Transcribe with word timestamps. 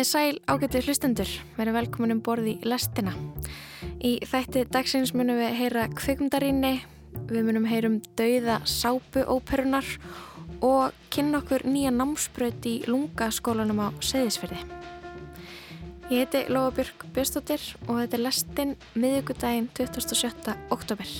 Komið 0.00 0.14
sæl 0.16 0.38
ágættu 0.48 0.80
hlustendur, 0.80 1.30
verið 1.58 1.74
velkomin 1.76 2.14
um 2.14 2.20
borði 2.24 2.54
í 2.54 2.68
lestina. 2.70 3.10
Í 4.00 4.14
þætti 4.24 4.62
dagsins 4.72 5.10
munum 5.12 5.36
við 5.36 5.58
heyra 5.58 5.82
kvikmdarinni, 5.92 6.70
við 7.28 7.44
munum 7.44 7.66
heyrum 7.68 7.98
dauða 8.16 8.62
sápuóperunar 8.64 9.84
og 10.64 10.96
kynna 11.12 11.42
okkur 11.42 11.66
nýja 11.68 11.92
námsbröð 11.92 12.70
í 12.70 12.74
lungaskólanum 12.88 13.84
á 13.84 13.88
Seðisferði. 14.00 14.64
Ég 16.08 16.24
heiti 16.24 16.46
Lóabjörg 16.48 17.04
Björnstóttir 17.12 17.68
og 17.84 18.00
þetta 18.00 18.16
er 18.16 18.24
lestin 18.24 18.76
miðugudaginn 18.96 19.68
27. 19.76 20.56
oktober. 20.72 21.12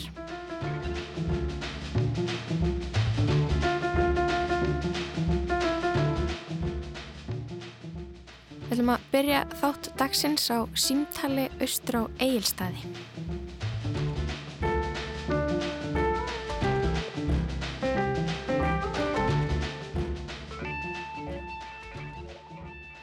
Ætlum 8.81 8.95
að 8.95 9.03
byrja 9.13 9.41
þátt 9.61 9.87
dagsins 10.01 10.45
á 10.49 10.65
símtali 10.73 11.43
austur 11.61 11.97
á 12.01 12.03
Egilstaði. 12.17 12.81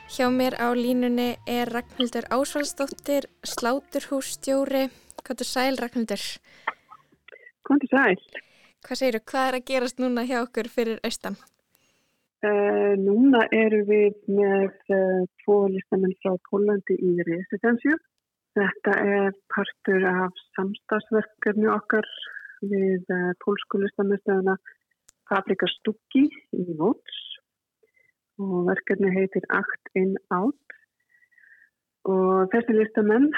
Hjá 0.10 0.26
mér 0.34 0.58
á 0.58 0.74
línunni 0.74 1.38
er 1.46 1.70
Ragnhildur 1.70 2.26
Ásvaldsdóttir, 2.34 3.30
sláturhússtjóri. 3.46 4.88
Hvað 5.22 5.44
er 5.46 5.50
sæl 5.52 5.78
Ragnhildur? 5.78 6.26
Hvað 7.70 7.86
er 7.86 7.94
sæl? 7.94 8.42
Hvað 8.82 9.04
segir 9.04 9.20
þú? 9.20 9.24
Hvað 9.30 9.52
er 9.52 9.60
að 9.60 9.70
gerast 9.70 10.02
núna 10.02 10.26
hjá 10.26 10.42
okkur 10.42 10.72
fyrir 10.74 10.98
austan? 11.06 11.38
Uh, 12.46 12.94
núna 13.02 13.48
eru 13.50 13.80
við 13.88 14.18
með 14.30 14.74
uh, 14.94 15.24
tvo 15.42 15.56
listamenn 15.74 16.14
frá 16.22 16.36
Pólandi 16.46 16.94
í 17.02 17.16
residensju. 17.26 17.96
Þetta 18.54 18.94
er 19.02 19.32
partur 19.54 20.06
af 20.06 20.38
samstagsverkefni 20.54 21.66
okkar 21.74 22.06
við 22.62 23.10
uh, 23.10 23.34
pólsku 23.42 23.82
listamennstöðuna 23.82 24.54
Fabrika 25.26 25.66
Stukki 25.80 26.28
í 26.54 26.78
Vóts 26.78 27.18
og 28.38 28.70
verkefni 28.70 29.10
heitir 29.18 29.50
Act 29.50 29.98
in 29.98 30.14
Out 30.30 30.78
og 32.06 32.54
þessi 32.54 32.78
listamenn 32.78 33.32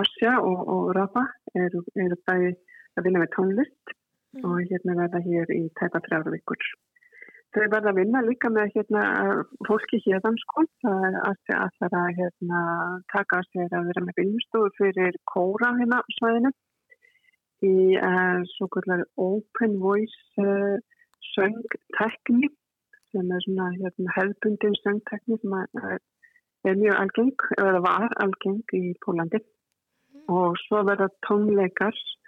Asja 0.00 0.38
og, 0.40 0.60
og 0.64 0.92
Rafa 0.96 1.28
eru, 1.52 1.84
eru 1.92 2.16
bæði 2.24 2.54
að 2.96 3.04
vinna 3.04 3.20
með 3.20 3.34
tónlist 3.36 3.92
mm. 3.92 4.46
og 4.48 4.62
hérna 4.64 4.96
verða 5.04 5.20
hér 5.28 5.52
í 5.54 5.66
tæpa 5.76 6.00
þrjára 6.08 6.32
vikur. 6.34 6.70
Þau 7.50 7.64
verða 7.66 7.90
að 7.90 7.96
vinna 7.98 8.20
líka 8.22 8.48
með 8.54 8.74
hérna, 8.76 9.00
fólki 9.66 9.98
hérðan 10.04 10.36
sko, 10.38 10.62
að 10.86 11.38
það 11.48 11.86
er 11.86 11.96
að 11.98 12.10
hérna, 12.18 12.60
taka 13.10 13.40
sér 13.48 13.74
að 13.74 13.88
vera 13.90 14.04
með 14.06 14.20
vinnustofu 14.20 14.70
fyrir 14.76 15.18
kóra 15.32 15.72
hérna 15.80 15.98
svæðinu. 16.18 16.52
Í 17.66 17.72
uh, 17.98 18.38
svo 18.54 18.70
kallar 18.72 19.02
open 19.20 19.74
voice 19.82 20.44
uh, 20.44 20.78
söngtekni 21.32 22.52
sem 23.10 23.34
er 23.34 23.42
svona 23.44 23.66
hérna, 23.74 24.14
hefðbundin 24.14 24.78
söngtekni 24.84 25.40
sem 25.42 25.58
er, 25.58 25.98
er 26.70 26.78
mjög 26.78 27.02
algeng, 27.02 27.44
eða 27.58 27.82
var 27.84 28.14
algeng 28.22 28.62
í 28.78 28.94
Pólandi 29.02 29.42
mm. 29.42 30.30
og 30.30 30.54
svo 30.62 30.84
verða 30.86 31.10
tónleikars 31.26 32.00
Eh, 32.00 32.19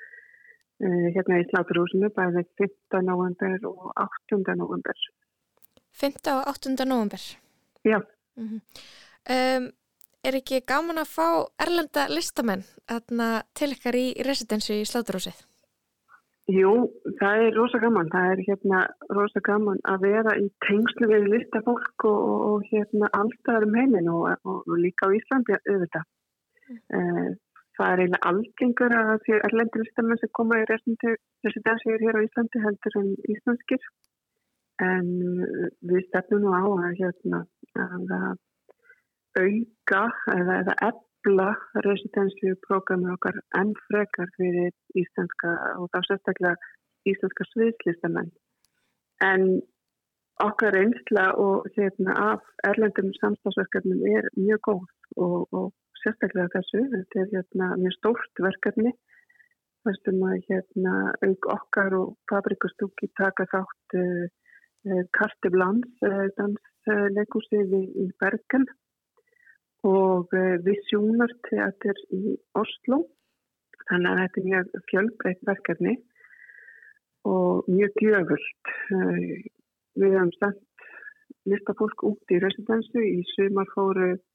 hérna 0.83 1.41
í 1.41 1.47
Sláturhúsinu 1.51 2.11
bæði 2.17 2.45
5. 2.61 3.03
november 3.07 3.69
og 3.69 3.93
8. 3.97 4.41
november. 4.57 5.05
5. 6.01 6.19
og 6.35 6.51
8. 6.55 6.75
november? 6.87 7.23
Já. 7.85 8.01
Mm 8.37 8.49
-hmm. 8.49 8.61
um, 9.35 9.71
er 10.25 10.35
ekki 10.35 10.61
gaman 10.67 10.99
að 10.99 11.13
fá 11.17 11.29
erlenda 11.59 12.07
listamenn 12.09 12.63
til 13.55 13.73
ykkar 13.75 13.95
í 13.95 14.07
residensi 14.27 14.81
í 14.81 14.85
Sláturhúsið? 14.87 15.39
Jú, 16.51 16.73
það 17.21 17.45
er 17.45 17.55
rosa 17.55 17.79
gaman. 17.79 18.11
Það 18.11 18.33
er 18.33 18.41
hérna 18.49 18.79
rosa 19.15 19.41
gaman 19.41 19.79
að 19.85 20.01
vera 20.09 20.33
í 20.39 20.49
tengslu 20.67 21.07
við 21.07 21.29
listafólk 21.35 22.05
og, 22.05 22.25
og 22.49 22.67
hérna 22.73 23.11
alltaf 23.13 23.63
um 23.63 23.75
heiminn 23.79 24.09
og, 24.11 24.25
og, 24.43 24.59
og 24.67 24.79
líka 24.79 25.07
á 25.07 25.15
Íslandi 25.15 25.55
auðvitað. 25.55 26.05
Mm. 26.73 27.39
Uh, 27.73 27.79
það 27.79 27.93
er 27.93 28.01
eiginlega 28.03 28.31
algengur 28.31 28.95
að 28.97 29.13
því 29.25 29.37
erlendur 29.49 29.83
listamenn 29.83 30.21
sem 30.21 30.31
koma 30.39 30.59
í 30.61 30.65
residensiður 30.69 32.05
hér 32.05 32.19
á 32.21 32.25
Íslandi 32.27 32.63
heldur 32.65 32.99
en 33.01 33.11
íslenskir. 33.35 33.87
En 34.83 35.09
við 35.89 36.07
stefnum 36.09 36.43
nú 36.43 36.53
á 36.53 36.63
að, 36.65 36.97
hérna, 37.01 37.41
að 37.79 38.39
auka 39.39 40.03
eða, 40.35 40.59
eða 40.61 40.77
ebla 40.91 41.51
residensíu 41.87 42.57
prógrami 42.67 43.13
okkar 43.15 43.39
enn 43.57 43.75
frekar 43.89 44.33
fyrir 44.37 44.73
íslenska 44.99 45.53
og 45.79 45.89
þá 45.93 46.01
sérstaklega 46.09 46.57
íslenska 47.09 47.47
sviðslistamenn. 47.53 48.33
En 49.23 49.63
okkar 50.43 50.77
einsla 50.77 51.31
og 51.39 51.69
hérna, 51.77 52.17
af 52.33 52.43
erlendum 52.67 53.13
samstagsverkefnum 53.21 54.03
er 54.17 54.29
mjög 54.37 54.61
góð 54.67 54.89
og, 55.17 55.47
og 55.53 55.71
sérstaklega 56.03 56.51
þessu. 56.57 56.83
Þetta 56.93 57.23
er 57.23 57.33
hérna 57.33 57.71
mjög 57.81 57.97
stórt 57.97 58.43
verkefni. 58.45 58.93
Þessum 59.87 60.21
að 60.29 60.45
hérna 60.49 60.95
auk 61.27 61.49
okkar 61.57 61.97
og 61.99 62.13
fabrikastúki 62.31 63.09
taka 63.19 63.49
þátt 63.51 63.97
uh, 63.99 64.29
eh, 64.87 65.03
Karteblans 65.17 66.05
uh, 66.07 66.13
eh, 66.23 66.29
dansleikúsið 66.39 67.75
í, 67.81 67.83
í 68.05 68.07
Bergen 68.23 68.69
og 69.89 70.31
uh, 70.39 70.55
Visjónarteater 70.63 71.99
í 72.15 72.37
Oslo. 72.59 73.03
Þannig 73.89 74.13
að 74.13 74.21
þetta 74.23 74.41
er 74.41 74.49
mjög 74.51 74.75
fjölbreytt 74.91 75.47
verkefni 75.49 75.97
og 77.27 77.67
mjög 77.71 77.99
gjöfult. 78.03 78.71
Við 79.99 80.15
hefum 80.15 80.31
sendt 80.39 80.87
listafólk 81.51 82.05
út 82.07 82.35
í 82.35 82.39
residensu 82.43 83.03
í 83.03 83.25
sumarfóru 83.35 84.15
Eh, 84.15 84.32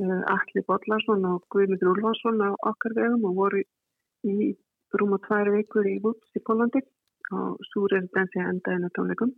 Alli 0.00 0.62
Bodlarsson 0.66 1.24
og 1.28 1.44
Guðmund 1.52 1.82
Rúlvarsson 1.84 2.40
á 2.40 2.50
okkar 2.70 2.94
vegum 2.96 3.26
og 3.28 3.36
voru 3.36 3.62
í 4.24 4.52
rúma 4.96 5.18
tvær 5.26 5.50
vikur 5.52 5.86
í 5.88 5.98
Vúts 6.02 6.36
í 6.36 6.42
Pólandi 6.44 6.80
og 7.32 7.60
svo 7.70 7.86
residensi 7.92 8.40
endaðinu 8.40 8.90
tónleikum 8.96 9.32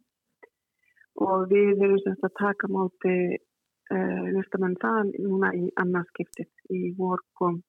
og 1.25 1.47
við 1.51 1.83
erum 1.83 2.01
semst 2.03 2.27
að 2.27 2.37
taka 2.41 2.71
máti 2.71 3.15
uh, 3.35 4.25
nýstamenn 4.35 4.79
það 4.83 5.15
núna 5.23 5.53
í 5.55 5.69
annarskiptið 5.83 6.75
í 6.75 6.95
vor 6.99 7.23
kom 7.39 7.61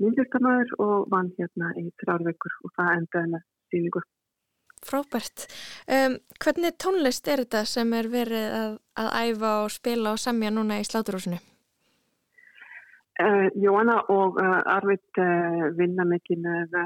myndlistamæður 0.00 0.74
og 0.84 1.10
vann 1.12 1.32
hérna 1.36 1.74
í 1.80 1.90
þrjár 2.00 2.24
vikur 2.28 2.56
og 2.64 2.74
það 2.76 2.94
endaði 2.96 3.32
með 3.34 3.46
síningur. 3.72 4.08
Frábært. 4.80 5.44
Um, 5.92 6.16
hvernig 6.40 6.76
tónlist 6.80 7.28
er 7.28 7.44
þetta 7.44 7.66
sem 7.68 7.92
er 7.92 8.08
verið 8.08 8.54
að, 8.56 8.76
að 8.96 9.10
æfa 9.26 9.54
og 9.66 9.72
spila 9.76 10.14
og 10.16 10.22
semja 10.22 10.52
núna 10.56 10.80
í 10.80 10.86
sláturúsinu? 10.88 11.40
Uh, 13.18 13.50
Jóana 13.58 13.98
og 14.08 14.38
Arvid 14.40 15.18
uh, 15.18 15.66
vinna 15.76 16.06
mikið 16.08 16.44
með 16.46 16.76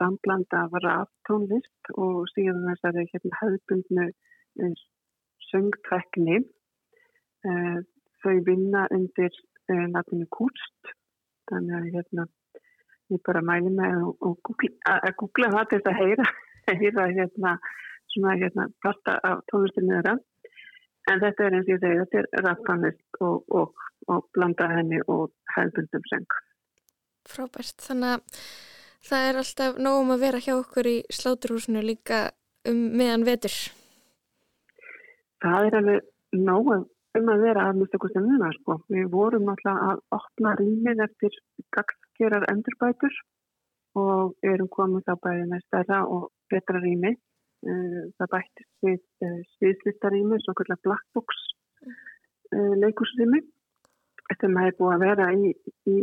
samblanda 0.00 0.66
af 0.66 0.76
raftónlist 0.84 1.92
og 1.96 2.28
síðan 2.34 2.68
þessari 2.68 3.06
hérna, 3.10 3.38
höfbundnu 3.40 4.06
söngtrekni. 5.50 6.40
Þau 8.20 8.36
vinna 8.46 8.86
undir 8.92 9.36
natinu 9.92 10.26
kúrst, 10.32 10.92
þannig 11.50 11.76
að 11.76 11.90
hérna, 11.96 12.26
ég 13.12 13.22
bara 13.26 13.42
mæli 13.44 13.72
mig 13.74 13.92
að 13.92 15.12
googla 15.20 15.52
það 15.54 15.70
til 15.72 15.80
að 15.82 16.00
heyra, 16.00 16.26
heyra 16.80 17.06
hérna, 17.10 17.54
svona 18.14 18.36
hérna 18.40 18.68
parta 18.82 19.18
af 19.26 19.44
tónlistinu 19.52 19.96
þeirra. 19.96 20.16
En 21.10 21.22
þetta 21.22 21.46
er 21.46 21.56
eins 21.56 21.68
og 21.68 21.74
ég 21.74 21.80
segi, 21.82 22.00
þetta 22.02 22.20
er 22.20 22.44
raftónlist 22.46 23.22
og, 23.26 23.44
og 23.48 23.86
og 24.10 24.26
blanda 24.34 24.68
henni 24.74 25.00
og 25.06 25.30
hefðbundum 25.54 26.06
seng. 26.10 26.38
Frábært, 27.30 27.76
þannig 27.84 28.16
að 28.16 28.44
það 29.08 29.26
er 29.28 29.40
alltaf 29.42 29.80
nógum 29.86 30.14
að 30.14 30.24
vera 30.24 30.44
hjá 30.44 30.54
okkur 30.56 30.88
í 30.90 30.96
sláturhúsinu 31.14 31.82
líka 31.84 32.22
um 32.68 32.80
meðan 33.00 33.26
vetur. 33.28 33.56
Það 35.40 35.68
er 35.68 35.78
alveg 35.80 36.08
nógum 36.36 36.86
um 37.18 37.30
að 37.32 37.44
vera 37.44 37.66
að 37.68 37.80
mista 37.80 37.98
okkur 37.98 38.24
núna 38.24 38.50
sko. 38.58 38.78
Við 38.92 39.08
vorum 39.12 39.48
alltaf 39.52 39.80
að 39.88 40.02
opna 40.18 40.54
rýmið 40.60 41.04
eftir 41.06 41.38
gagskerar 41.76 42.46
endurbætur 42.52 43.16
og 43.98 44.36
erum 44.46 44.70
komið 44.70 45.08
þá 45.08 45.14
bæðið 45.24 45.48
með 45.50 45.64
stærra 45.66 46.02
og 46.06 46.28
betra 46.52 46.82
rými. 46.82 47.16
Eh, 47.60 48.02
það 48.16 48.30
bættist 48.34 48.70
við 48.86 49.00
eh, 49.26 49.40
sviðslistarími, 49.56 50.38
svo 50.40 50.54
kallar 50.56 50.78
blackbox 50.86 51.40
eh, 51.84 52.74
leikursrými 52.80 53.42
sem 54.38 54.58
hefur 54.62 54.78
búið 54.78 54.94
að 54.94 55.04
vera 55.06 55.28
í, 55.34 55.52
í, 55.90 55.96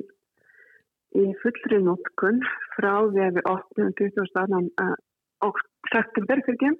í 1.22 1.26
fullri 1.44 1.80
nótkun 1.86 2.42
frá 2.76 2.92
því 3.08 3.24
að 3.28 3.40
við 3.40 3.50
8. 3.54 3.88
20. 4.02 5.64
september 5.94 6.44
fyrir 6.48 6.76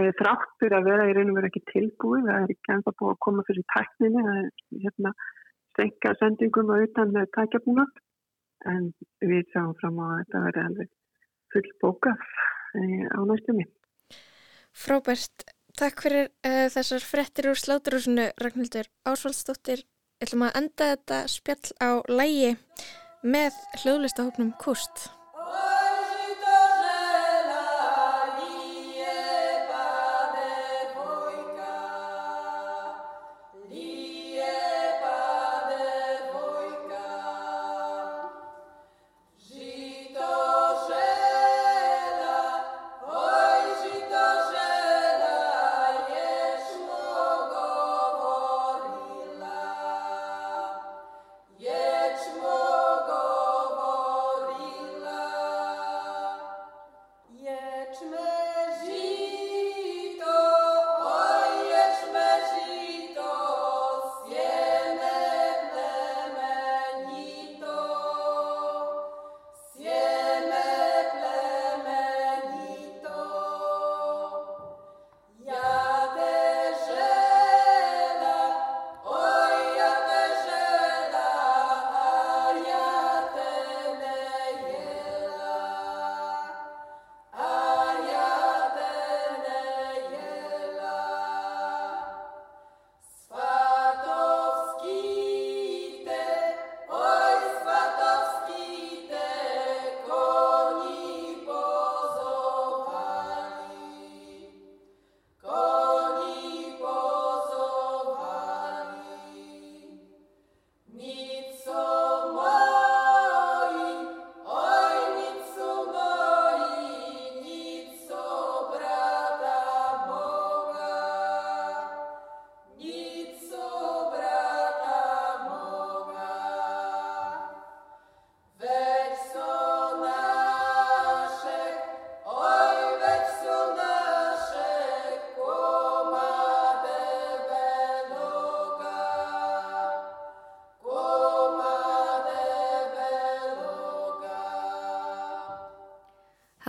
e, 0.00 0.10
þráttur 0.18 0.76
að 0.78 0.88
vera 0.90 1.08
í 1.08 1.14
raun 1.16 1.32
og 1.32 1.38
vera 1.38 1.50
ekki 1.50 1.64
tilbúið, 1.70 2.26
það 2.28 2.40
er 2.40 2.54
ekki 2.56 2.74
ennþá 2.74 2.94
búið 2.98 3.14
að 3.14 3.22
koma 3.26 3.46
fyrir 3.48 3.68
tækninni, 3.74 4.24
það 4.26 4.40
er 4.42 4.82
hérna 4.86 5.14
stenka 5.74 6.14
sendingum 6.20 6.74
og 6.74 6.84
utan 6.88 7.14
tækjabúna 7.36 7.86
en 8.70 8.90
við 9.20 9.48
sáum 9.52 9.74
fram 9.80 9.98
á 10.00 10.04
að 10.06 10.20
þetta 10.20 10.44
verði 10.48 10.66
alveg 10.68 10.92
full 11.54 11.66
bókað 11.82 12.28
e, 12.74 12.84
á 13.14 13.20
næstumni. 13.28 13.66
Frábært, 14.74 15.44
takk 15.78 16.02
fyrir 16.02 16.30
uh, 16.42 16.66
þessar 16.74 17.04
frettir 17.06 17.50
úr 17.52 17.58
sláturúsinu 17.60 18.30
Ragnhildur 18.42 18.88
Ásvaldsdóttir. 19.06 19.84
Ætlum 20.22 20.44
að 20.46 20.56
enda 20.60 20.88
þetta 20.92 21.18
spjall 21.30 21.72
á 21.82 21.90
lægi 22.06 22.54
með 23.24 23.56
hljóðlistahóknum 23.82 24.52
Kust. 24.62 25.08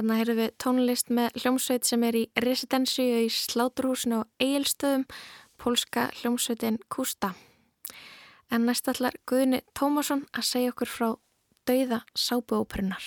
Þannig 0.06 0.20
heyrðum 0.22 0.38
við 0.38 0.52
tónlist 0.62 1.08
með 1.18 1.38
hljómsveit 1.42 1.88
sem 1.90 2.04
er 2.06 2.16
í 2.20 2.20
residensíu 2.44 3.24
í 3.24 3.30
Sláturhúsinu 3.34 4.20
og 4.20 4.44
Egilstöðum, 4.46 5.08
pólska 5.58 6.04
hljómsveitin 6.20 6.78
Kústa. 6.94 7.32
En 8.54 8.68
næst 8.70 8.86
allar 8.86 9.18
Guðni 9.26 9.64
Tómasson 9.74 10.22
að 10.30 10.46
segja 10.46 10.76
okkur 10.76 10.92
frá 10.94 11.08
dauða 11.66 12.04
sábuóperinnar. 12.14 13.02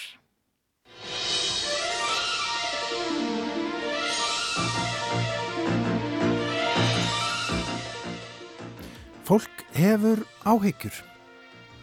Fólk 9.22 9.68
hefur 9.78 10.26
áhyggjur. 10.42 10.98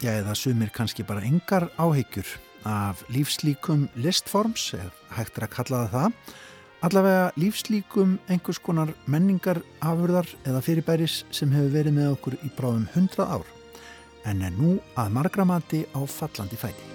Já, 0.04 0.12
eða 0.18 0.36
sumir 0.36 0.76
kannski 0.76 1.08
bara 1.08 1.24
engar 1.24 1.70
áhyggjur 1.80 2.36
af 2.66 3.00
lífslíkum 3.08 3.88
listforms, 3.96 4.74
ef 4.74 5.05
hægt 5.16 5.38
er 5.38 5.46
að 5.46 5.54
kalla 5.56 5.82
það 5.84 5.94
það, 5.96 6.34
allavega 6.86 7.28
lífslíkum 7.40 8.18
einhvers 8.28 8.60
konar 8.62 8.92
menningar 9.10 9.62
afurðar 9.80 10.28
eða 10.44 10.62
fyrirbæris 10.64 11.22
sem 11.34 11.54
hefur 11.54 11.72
verið 11.74 11.96
með 11.96 12.12
okkur 12.16 12.36
í 12.42 12.50
bráðum 12.58 12.86
100 12.92 13.24
ár, 13.24 13.48
en 14.28 14.44
er 14.44 14.54
nú 14.58 14.76
að 14.98 15.16
margramati 15.16 15.86
á 15.96 16.00
fallandi 16.04 16.60
fæti. 16.60 16.92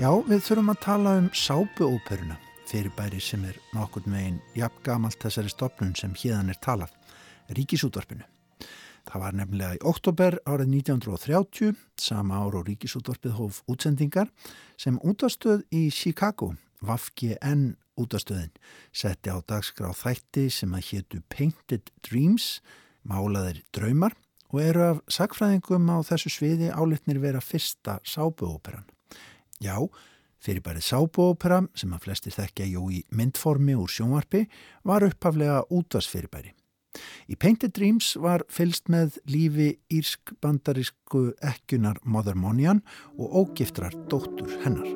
Já, 0.00 0.08
við 0.24 0.38
þurfum 0.46 0.72
að 0.72 0.78
tala 0.80 1.10
um 1.20 1.26
sápuóperuna, 1.36 2.38
fyrirbæri 2.70 3.18
sem 3.20 3.42
er 3.44 3.58
nokkur 3.76 4.06
megin 4.08 4.38
jafn 4.56 4.80
gamalt 4.86 5.20
þessari 5.20 5.52
stopnum 5.52 5.92
sem 5.98 6.14
híðan 6.16 6.48
er 6.54 6.60
talað 6.64 6.94
ríkisútvarpinu. 7.52 8.24
Það 9.08 9.22
var 9.24 9.36
nefnilega 9.38 9.76
í 9.78 9.84
oktober 9.90 10.36
árið 10.44 10.72
1930, 10.80 11.76
sama 12.00 12.40
ár 12.42 12.58
og 12.60 12.66
ríkisútvarpið 12.68 13.36
hóf 13.38 13.62
útsendingar, 13.70 14.28
sem 14.76 14.98
útastöð 15.00 15.64
í 15.72 15.88
Chicago, 15.94 16.52
VFGN 16.84 17.74
útastöðin, 18.00 18.52
setti 18.92 19.32
á 19.32 19.38
dagskrá 19.40 19.92
þætti 19.96 20.48
sem 20.52 20.74
að 20.76 20.86
héttu 20.90 21.22
Painted 21.32 21.90
Dreams, 22.06 22.60
málaðir 23.04 23.62
draumar 23.74 24.16
og 24.50 24.62
eru 24.62 24.86
af 24.86 25.02
sagfræðingum 25.10 25.90
á 25.92 25.98
þessu 26.06 26.32
sviði 26.32 26.70
álitnir 26.74 27.20
vera 27.22 27.42
fyrsta 27.44 27.98
sábuóperan. 28.04 28.86
Já, 29.60 29.76
fyrir 30.40 30.64
bærið 30.64 30.86
sábuópera, 30.88 31.60
sem 31.76 31.92
að 31.92 32.06
flestir 32.06 32.36
þekkja 32.36 32.70
jú 32.72 32.88
í 32.90 33.02
myndformi 33.14 33.76
úr 33.78 33.92
sjónvarpi, 33.92 34.46
var 34.84 35.04
upphaflega 35.06 35.62
útvarsfyrirbæri. 35.68 36.54
Í 37.30 37.36
Painted 37.38 37.74
Dreams 37.76 38.14
var 38.18 38.44
fylst 38.50 38.90
með 38.90 39.20
lífi 39.30 39.68
írsk-bandarísku 39.94 41.30
ekkunar 41.46 42.00
Mother 42.04 42.34
Monian 42.34 42.82
og 43.18 43.36
ógiftrar 43.44 43.94
dóttur 44.10 44.50
hennar. 44.64 44.88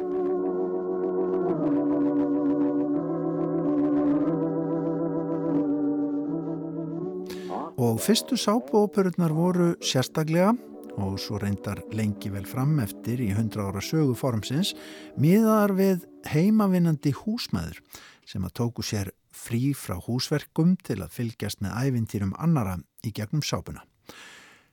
Og 7.75 7.99
fyrstu 8.03 8.39
sápuóperurnar 8.39 9.35
voru 9.35 9.73
sérstaklega 9.83 10.53
og 11.01 11.19
svo 11.21 11.39
reyndar 11.43 11.81
lengi 11.95 12.31
vel 12.33 12.47
fram 12.47 12.79
eftir 12.83 13.21
í 13.23 13.31
100 13.33 13.63
ára 13.63 13.83
sögu 13.83 14.15
formsins 14.19 14.75
miðar 15.21 15.75
við 15.75 16.07
heimavinnandi 16.31 17.15
húsmaður 17.25 17.81
sem 18.29 18.45
að 18.47 18.55
tóku 18.61 18.85
sér 18.87 19.11
frí 19.35 19.75
frá 19.77 19.99
húsverkum 20.01 20.77
til 20.87 21.01
að 21.03 21.15
fylgjast 21.19 21.63
með 21.65 21.77
ævintýrum 21.83 22.35
annara 22.39 22.79
í 23.05 23.13
gegnum 23.15 23.43
sápuna. 23.45 23.83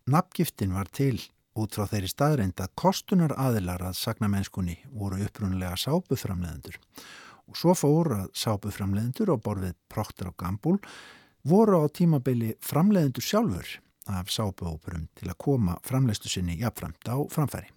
Nafngiftin 0.07 0.75
var 0.77 0.89
til 0.93 1.17
út 1.57 1.75
frá 1.75 1.87
þeirri 1.89 2.11
staðreind 2.11 2.61
að 2.63 2.75
kostunar 2.79 3.35
aðilar 3.35 3.83
að 3.89 3.99
sagna 3.99 4.29
mennskunni 4.31 4.77
voru 4.93 5.19
upprunlega 5.25 5.75
sápuframleðendur 5.79 6.77
og 7.51 7.57
svo 7.59 7.75
fór 7.75 8.13
að 8.21 8.27
sápuframleðendur 8.37 9.33
og 9.33 9.43
borfið 9.43 9.75
Procter 9.91 10.31
og 10.31 10.37
Gamble 10.39 10.79
voru 11.43 11.81
á 11.83 11.85
tímabili 11.91 12.53
framleðendur 12.63 13.25
sjálfur 13.25 13.79
af 14.07 14.31
sápuóperum 14.33 15.07
til 15.15 15.29
að 15.29 15.37
koma 15.37 15.77
framleistu 15.83 16.29
sinni 16.29 16.59
jafnframt 16.61 17.05
á 17.09 17.17
framfæri. 17.29 17.69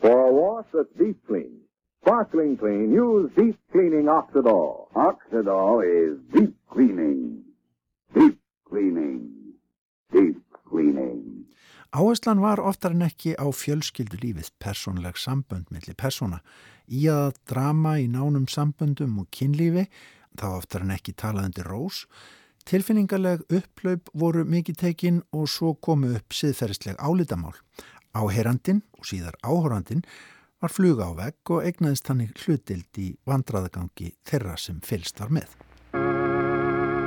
For 0.00 0.32
wash 0.32 0.68
that's 0.72 0.92
deep 0.98 1.20
clean 1.26 1.64
Sparkling 2.04 2.58
clean. 2.58 2.92
Use 2.92 3.32
deep 3.34 3.56
cleaning 3.72 4.08
Oxidol. 4.08 4.88
Oxidol 4.94 5.80
is 5.80 6.18
deep 6.34 6.54
cleaning. 6.72 7.44
Deep 8.14 8.38
cleaning. 8.68 9.22
Deep 10.12 10.36
cleaning. 10.68 11.46
Áherslan 11.92 12.40
var 12.40 12.60
oftar 12.60 12.92
en 12.92 13.06
ekki 13.06 13.32
á 13.40 13.48
fjölskyldu 13.48 14.18
lífið, 14.20 14.50
personleg 14.60 15.16
sambönd 15.16 15.72
millir 15.72 15.96
persóna, 15.96 16.42
í 16.92 17.06
að 17.08 17.38
drama 17.48 17.94
í 18.02 18.08
nánum 18.10 18.44
samböndum 18.52 19.16
og 19.22 19.30
kynlífi, 19.32 19.86
þá 20.36 20.48
oftar 20.58 20.84
en 20.84 20.92
ekki 20.98 21.14
talaðandi 21.16 21.64
rós, 21.64 22.04
tilfinningarleg 22.68 23.42
upplaup 23.52 24.08
voru 24.16 24.44
mikið 24.48 24.78
tekinn 24.80 25.20
og 25.36 25.48
svo 25.52 25.74
komu 25.74 26.14
upp 26.16 26.36
siðferðisleg 26.36 26.96
álítamál. 26.98 27.54
Áherandin 28.14 28.82
og 28.98 29.08
síðar 29.08 29.36
áhorandin 29.42 30.04
var 30.62 30.72
fluga 30.72 31.10
á 31.10 31.12
vegg 31.18 31.52
og 31.52 31.66
egnaðist 31.68 32.08
hann 32.08 32.22
í 32.24 32.30
hlutild 32.32 33.00
í 33.00 33.10
vandraðagangi 33.28 34.14
þeirra 34.24 34.56
sem 34.56 34.80
fylst 34.80 35.20
var 35.20 35.34
með. 35.34 35.50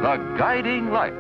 The 0.06 0.16
Guiding 0.38 0.92
Light, 0.94 1.18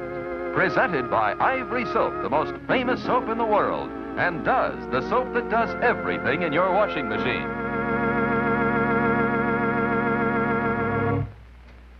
presented 0.53 1.09
by 1.09 1.33
Ivory 1.41 1.85
Soap, 1.93 2.21
the 2.21 2.29
most 2.29 2.53
famous 2.67 3.01
soap 3.03 3.29
in 3.29 3.37
the 3.37 3.45
world, 3.45 3.89
and 4.17 4.45
does, 4.45 4.77
the 4.91 5.01
soap 5.09 5.33
that 5.33 5.49
does 5.49 5.73
everything 5.81 6.43
in 6.43 6.53
your 6.53 6.71
washing 6.71 7.09
machine. 7.09 7.49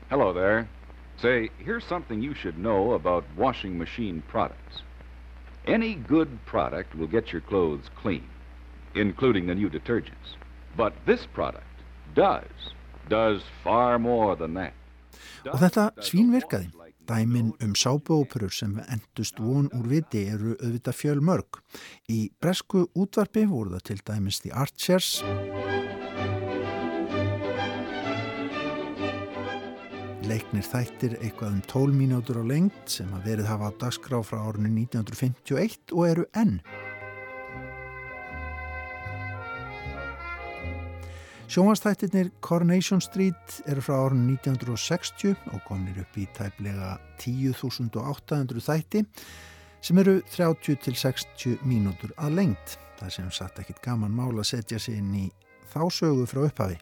Hello 0.10 0.32
there. 0.32 0.68
Say, 1.22 1.50
here's 1.58 1.84
something 1.86 2.22
you 2.22 2.36
should 2.36 2.60
know 2.60 2.94
about 2.94 3.26
washing 3.36 3.78
machine 3.78 4.22
products. 4.28 4.84
Any 5.66 5.96
good 5.96 6.30
product 6.46 6.96
will 6.96 7.08
get 7.08 7.34
your 7.34 7.42
clothes 7.42 7.90
clean, 8.02 8.28
including 8.94 9.48
the 9.48 9.56
new 9.56 9.70
detergents. 9.70 10.38
But 10.78 10.94
this 11.06 11.26
product 11.26 11.66
does, 12.16 12.74
does 13.10 13.42
far 13.64 13.98
more 13.98 14.36
than 14.36 14.54
that. 14.54 14.74
Og 15.48 15.60
þetta 15.62 15.90
svínvirkaði. 16.04 16.70
Dæmin 17.08 17.54
um 17.64 17.72
sábuóperur 17.76 18.52
sem 18.52 18.74
endust 18.92 19.40
von 19.40 19.70
úr 19.72 19.88
viti 19.88 20.26
eru 20.28 20.58
auðvitað 20.60 20.98
fjöl 21.00 21.22
mörg. 21.24 21.62
Í 22.12 22.28
bresku 22.44 22.90
útvarpi 23.00 23.46
voru 23.48 23.78
það 23.78 23.86
til 23.90 24.02
dæmis 24.12 24.42
The 24.44 24.52
Archers, 24.52 25.24
leiknir 30.28 30.66
þættir 30.66 31.16
eitthvað 31.22 31.54
um 31.56 31.62
12 31.72 31.96
mínútur 31.96 32.40
á 32.42 32.44
lengt 32.44 32.92
sem 32.92 33.10
að 33.16 33.30
verið 33.30 33.48
hafa 33.48 33.70
á 33.72 33.78
dagskrá 33.80 34.20
frá 34.26 34.40
árunni 34.44 34.72
1951 34.84 35.94
og 35.96 36.04
eru 36.08 36.26
enn. 36.36 36.58
Sjónvastættirnir 41.48 42.34
Coronation 42.44 43.00
Street 43.00 43.62
eru 43.72 43.84
frá 43.84 43.96
árunni 44.02 44.36
1960 44.36 45.38
og 45.54 45.62
komnir 45.68 46.02
upp 46.04 46.20
í 46.20 46.26
tæplega 46.36 46.98
10.800 47.24 48.66
þætti 48.68 49.06
sem 49.80 50.02
eru 50.04 50.18
30 50.34 50.82
til 50.84 50.98
60 51.00 51.64
mínútur 51.64 52.12
að 52.20 52.42
lengt. 52.42 52.76
Það 53.00 53.16
sem 53.16 53.32
satt 53.32 53.62
ekkit 53.64 53.80
gaman 53.86 54.12
mál 54.12 54.34
að 54.36 54.50
setja 54.52 54.82
sig 54.82 55.00
inn 55.00 55.16
í 55.16 55.30
þá 55.72 55.88
sögu 55.94 56.28
frá 56.28 56.44
upphafi. 56.50 56.82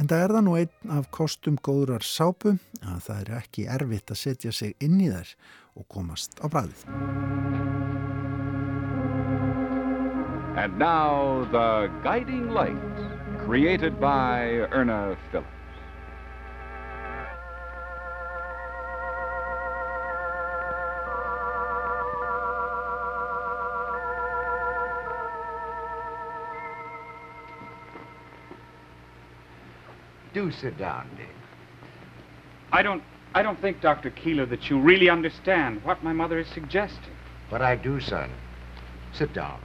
En 0.00 0.08
það 0.08 0.22
er 0.24 0.32
það 0.32 0.44
nú 0.46 0.52
einn 0.56 0.92
af 0.96 1.08
kostum 1.12 1.56
góðrar 1.60 2.04
sápu 2.06 2.54
að 2.80 3.00
það 3.04 3.18
er 3.20 3.32
ekki 3.36 3.66
erfitt 3.68 4.12
að 4.14 4.20
setja 4.22 4.52
sig 4.56 4.72
inn 4.80 4.96
í 4.96 5.10
þær 5.12 5.34
og 5.76 5.88
komast 5.92 6.40
á 6.40 6.48
bræðið. 6.48 6.86
And 10.56 10.78
now, 10.78 11.44
The 11.52 11.92
Guiding 12.02 12.50
Light, 12.50 13.04
created 13.44 14.00
by 14.00 14.64
Erna 14.72 15.16
Phillips. 15.30 15.59
Do 30.50 30.56
sit 30.56 30.78
down, 30.78 31.06
Dick. 31.16 31.36
I 32.72 32.82
don't 32.82 33.02
I 33.34 33.42
don't 33.42 33.60
think, 33.60 33.80
Dr. 33.80 34.10
Keeler, 34.10 34.46
that 34.46 34.68
you 34.68 34.80
really 34.80 35.08
understand 35.08 35.80
what 35.84 36.02
my 36.02 36.12
mother 36.12 36.38
is 36.40 36.48
suggesting. 36.48 37.14
But 37.50 37.62
I 37.62 37.76
do, 37.76 38.00
son. 38.00 38.30
Sit 39.12 39.32
down. 39.34 39.60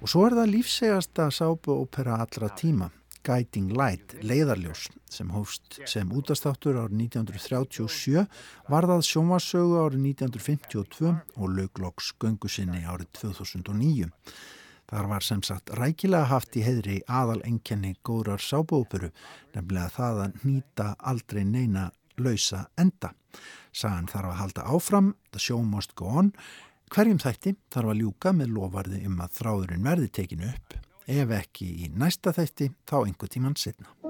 Og 0.00 0.06
svo 0.06 0.28
er 0.28 0.36
það 0.38 0.52
lífsegasta 0.52 1.26
sápuópera 1.34 2.20
allra 2.22 2.52
tíma, 2.54 2.92
Guiding 3.26 3.72
Light, 3.74 4.14
leiðarljós, 4.22 4.84
sem 5.10 5.32
hófst 5.34 5.80
sem 5.90 6.12
útastáttur 6.14 6.78
árið 6.78 7.00
1937, 7.08 8.22
varðað 8.70 9.02
sjónvarsögu 9.08 9.80
árið 9.82 10.04
1952 10.12 11.10
og 11.34 11.50
lögloks 11.58 12.12
göngu 12.22 12.46
sinni 12.46 12.84
árið 12.86 13.10
2009. 13.18 14.12
Þar 14.88 15.08
var 15.10 15.24
sem 15.24 15.42
sagt 15.44 15.70
rækilega 15.76 16.30
haft 16.30 16.56
í 16.56 16.62
heðri 16.64 16.98
aðal 17.12 17.42
enkenni 17.44 17.92
góðrar 18.06 18.40
sábúoperu, 18.40 19.10
nefnilega 19.52 19.92
það 19.98 20.22
að 20.24 20.38
nýta 20.48 20.88
aldrei 21.12 21.42
neina 21.44 21.90
lausa 22.16 22.64
enda. 22.80 23.12
Sagan 23.72 24.08
þarf 24.08 24.32
að 24.32 24.40
halda 24.40 24.66
áfram, 24.72 25.14
the 25.32 25.42
show 25.42 25.60
must 25.62 25.94
go 25.98 26.08
on. 26.22 26.32
Hverjum 26.88 27.20
þætti 27.20 27.58
þarf 27.74 27.92
að 27.92 28.02
ljúka 28.02 28.32
með 28.32 28.54
lofarði 28.56 29.04
um 29.10 29.20
að 29.20 29.40
þráðurinn 29.42 29.88
verði 29.90 30.12
tekinu 30.20 30.52
upp. 30.54 30.78
Ef 31.08 31.36
ekki 31.36 31.68
í 31.84 31.92
næsta 31.92 32.32
þætti, 32.36 32.72
þá 32.88 33.02
einhver 33.04 33.32
tíman 33.32 33.60
setna. 33.60 34.07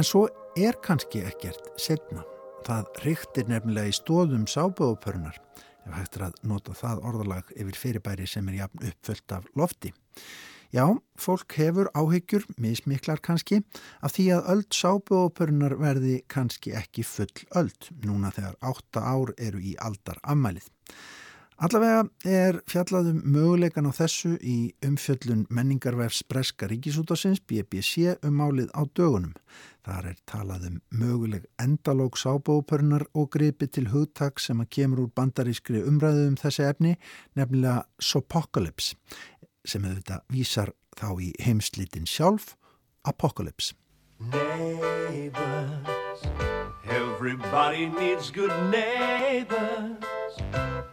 En 0.00 0.04
svo 0.08 0.22
er 0.56 0.78
kannski 0.80 1.20
ekkert 1.28 1.66
setna. 1.76 2.22
Það 2.64 2.86
ryktir 3.04 3.50
nefnilega 3.50 3.90
í 3.90 3.92
stóðum 3.92 4.46
sábúðupörnar, 4.48 5.34
ef 5.84 5.92
hægt 5.92 6.16
er 6.16 6.22
að 6.30 6.38
nota 6.48 6.72
það 6.78 7.02
orðalag 7.10 7.50
yfir 7.52 7.76
fyrirbæri 7.76 8.28
sem 8.30 8.48
er 8.48 8.56
jafn 8.62 8.86
uppföllt 8.88 9.34
af 9.36 9.50
lofti. 9.60 9.90
Já, 10.72 10.86
fólk 11.20 11.52
hefur 11.60 11.92
áhyggjur, 11.92 12.46
mismiklar 12.56 13.20
kannski, 13.20 13.60
af 14.00 14.16
því 14.16 14.26
að 14.38 14.48
öll 14.54 14.64
sábúðupörnar 14.78 15.76
verði 15.82 16.16
kannski 16.32 16.72
ekki 16.80 17.04
full 17.04 17.44
öll, 17.60 17.76
núna 18.00 18.32
þegar 18.32 18.56
átta 18.72 19.04
ár 19.04 19.34
eru 19.36 19.60
í 19.60 19.74
aldar 19.84 20.22
ammælið. 20.24 20.72
Allavega 21.60 22.06
er 22.24 22.56
fjallaðum 22.72 23.18
möguleikan 23.34 23.84
á 23.84 23.92
þessu 23.92 24.30
í 24.40 24.72
umfjöllun 24.80 25.42
menningarvefs 25.52 26.22
Breska 26.24 26.64
Ríkisútasins 26.70 27.42
BBC 27.44 28.14
um 28.24 28.38
málið 28.40 28.70
á 28.72 28.88
dögunum. 28.96 29.34
Þar 29.84 30.06
er 30.08 30.22
talað 30.24 30.62
um 30.70 30.78
möguleg 30.88 31.44
endalók 31.60 32.16
sábópörnar 32.16 33.04
og 33.12 33.28
gripi 33.36 33.68
til 33.68 33.90
hugtak 33.92 34.40
sem 34.40 34.62
að 34.64 34.70
kemur 34.72 35.02
úr 35.04 35.10
bandarískri 35.12 35.82
umræðu 35.84 36.30
um 36.30 36.38
þessi 36.40 36.64
efni, 36.64 36.94
nefnilega 37.36 37.84
Sopocalypse, 38.00 38.96
sem 39.60 39.84
auðvitað 39.84 40.24
vísar 40.32 40.72
þá 40.96 41.10
í 41.20 41.34
heimslitin 41.44 42.08
sjálf, 42.08 42.54
Apocalypse. 43.04 43.76
Neighbors, 44.32 46.24
everybody 46.88 47.92
needs 48.00 48.32
good 48.32 48.56
neighbors 48.72 50.09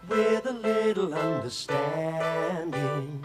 with 0.09 0.45
a 0.45 0.53
little 0.53 1.13
understanding. 1.13 3.23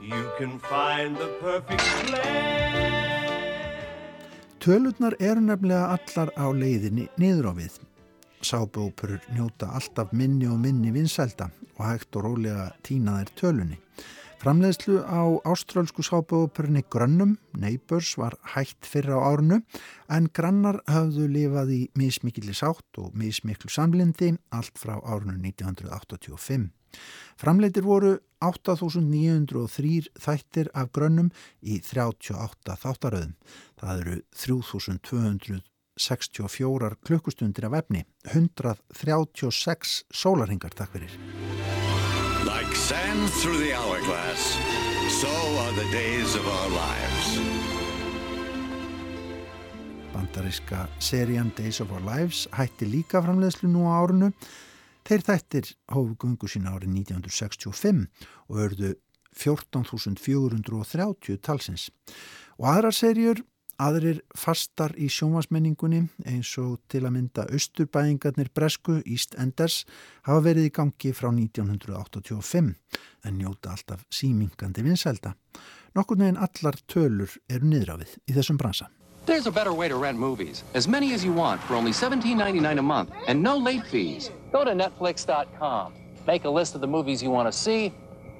You 0.00 0.30
can 0.38 0.58
find 0.58 1.16
the 1.16 1.28
perfect 1.40 1.80
place. 1.80 3.20
Tölurnar 4.60 5.14
eru 5.18 5.40
nefnilega 5.40 5.96
allar 5.96 6.28
á 6.36 6.52
leiðinni 6.52 7.08
niður 7.16 7.48
á 7.48 7.52
við. 7.56 7.80
Sábópurur 8.44 9.20
njóta 9.32 9.72
alltaf 9.76 10.12
minni 10.12 10.46
og 10.48 10.58
minni 10.60 10.92
vinsælda 10.92 11.48
og 11.78 11.84
hægt 11.86 12.16
og 12.16 12.24
rólega 12.26 12.66
týna 12.84 13.20
þær 13.20 13.30
tölunni. 13.40 13.78
Framleiðslu 14.40 15.02
á 15.04 15.36
ástrálsku 15.44 16.00
sábópurni 16.00 16.80
Grönnum, 16.88 17.36
Neighbors, 17.52 18.16
var 18.16 18.40
hægt 18.54 18.86
fyrra 18.88 19.20
á 19.20 19.36
árnu 19.36 19.60
en 20.08 20.32
grannar 20.32 20.80
hafðu 20.88 21.28
lifað 21.28 21.68
í 21.76 21.92
mismikilli 21.92 22.56
sátt 22.56 22.88
og 22.96 23.12
mismiklu 23.12 23.68
samlindi 23.68 24.40
allt 24.48 24.72
frá 24.80 24.96
árnu 24.96 25.36
1985. 25.44 26.72
Framleitir 27.36 27.84
voru 27.84 28.16
8.903 28.40 30.08
þættir 30.16 30.72
af 30.72 30.88
grönnum 30.88 31.28
í 31.60 31.84
38 31.84 32.80
þáttaröðum. 32.80 33.36
Það 33.76 34.00
eru 34.00 34.24
3.264 34.40 36.96
klukkustundir 37.04 37.68
af 37.68 37.84
efni, 37.84 38.08
136 38.24 40.08
sólarhingar 40.08 40.72
takk 40.72 40.96
fyrir. 40.96 41.12
Like 42.70 42.78
sand 42.78 43.26
through 43.42 43.58
the 43.58 43.74
hourglass, 43.74 44.54
so 45.20 45.28
are 45.58 45.74
the 45.74 45.90
days 45.90 46.36
of 46.36 46.46
our 46.46 46.70
lives. 46.70 47.40
Bandaríska 50.14 50.88
serían 51.00 51.52
Days 51.56 51.80
of 51.80 51.90
Our 51.90 52.00
Lives 52.00 52.48
hætti 52.54 52.86
líka 52.86 53.22
framleiðslu 53.24 53.68
nú 53.72 53.90
á 53.90 53.98
árunu. 53.98 54.32
Þeir 55.02 55.20
þættir 55.26 55.74
hófu 55.90 56.14
gungu 56.14 56.46
sína 56.46 56.70
árið 56.76 57.10
1965 57.10 58.06
og 58.46 58.56
örðu 58.68 58.94
14.430 59.34 61.42
talsins. 61.42 61.90
Og 62.54 62.70
aðrar 62.70 62.94
serjur, 62.94 63.42
aðrir 63.80 64.20
fastar 64.36 64.92
í 65.00 65.08
sjómasmenningunni 65.10 66.02
eins 66.28 66.52
og 66.60 66.78
til 66.92 67.02
að 67.06 67.14
mynda 67.16 67.46
Östurbæingarnir 67.56 68.52
Bresku, 68.54 69.00
East 69.06 69.34
Enders, 69.40 69.84
hafa 70.28 70.44
verið 70.44 70.68
í 70.68 70.72
gangi 70.76 71.12
frá 71.16 71.30
1985 71.32 72.72
en 73.24 73.38
njóta 73.38 73.74
alltaf 73.74 74.04
símingandi 74.12 74.84
vinsælda. 74.84 75.34
Nokkur 75.96 76.20
neginn 76.20 76.38
allar 76.38 76.76
tölur 76.86 77.32
eru 77.50 77.66
niðrafið 77.66 78.16
í 78.28 78.36
þessum 78.36 78.60
bransa. 78.60 78.90
There's 79.26 79.46
a 79.46 79.52
better 79.52 79.72
way 79.72 79.88
to 79.88 79.96
rent 79.96 80.18
movies. 80.18 80.64
As 80.74 80.88
many 80.88 81.12
as 81.14 81.24
you 81.24 81.32
want 81.32 81.62
for 81.64 81.74
only 81.74 81.92
$17.99 81.92 82.78
a 82.78 82.82
month 82.82 83.10
and 83.28 83.42
no 83.42 83.56
late 83.56 83.86
fees. 83.86 84.30
Go 84.52 84.64
to 84.64 84.72
Netflix.com. 84.72 85.92
Make 86.26 86.44
a 86.44 86.50
list 86.50 86.74
of 86.74 86.80
the 86.80 86.86
movies 86.86 87.22
you 87.22 87.30
want 87.30 87.50
to 87.50 87.52
see, 87.52 87.92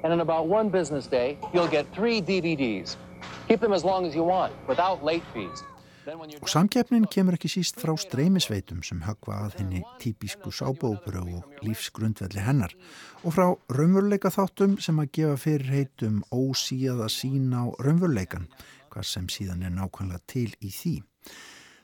and 0.03 0.13
in 0.13 0.21
about 0.21 0.47
one 0.47 0.69
business 0.69 1.07
day, 1.07 1.39
you'll 1.53 1.69
get 1.69 1.87
three 1.95 2.21
DVDs. 2.23 2.97
Keep 3.49 3.61
them 3.61 3.73
as 3.73 3.85
long 3.85 4.07
as 4.07 4.15
you 4.15 4.25
want, 4.25 4.53
without 4.69 5.05
late 5.05 5.25
fees. 5.35 5.65
Og 6.41 6.49
samkeppnin 6.49 7.05
kemur 7.13 7.37
ekki 7.37 7.51
síst 7.53 7.77
frá 7.79 7.93
streymisveitum 8.01 8.81
sem 8.87 9.03
högva 9.05 9.37
að 9.45 9.59
henni 9.61 9.83
típisku 10.01 10.51
sábópuru 10.55 11.23
og 11.37 11.61
lífsgrundvelli 11.67 12.41
hennar 12.41 12.73
og 13.21 13.35
frá 13.37 13.47
raunveruleika 13.77 14.33
þáttum 14.33 14.79
sem 14.81 14.99
að 15.03 15.13
gefa 15.19 15.37
fyrir 15.45 15.71
heitum 15.75 16.23
ósíða 16.33 17.11
sín 17.13 17.53
á 17.53 17.69
raunveruleikan 17.85 18.49
hvað 18.91 19.07
sem 19.13 19.29
síðan 19.31 19.63
er 19.69 19.77
nákvæmlega 19.77 20.25
til 20.27 20.49
í 20.59 20.73
því. 20.73 20.97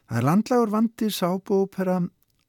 Það 0.09 0.19
er 0.19 0.28
landlagur 0.31 0.75
vandir 0.75 1.14
sábópera 1.14 2.00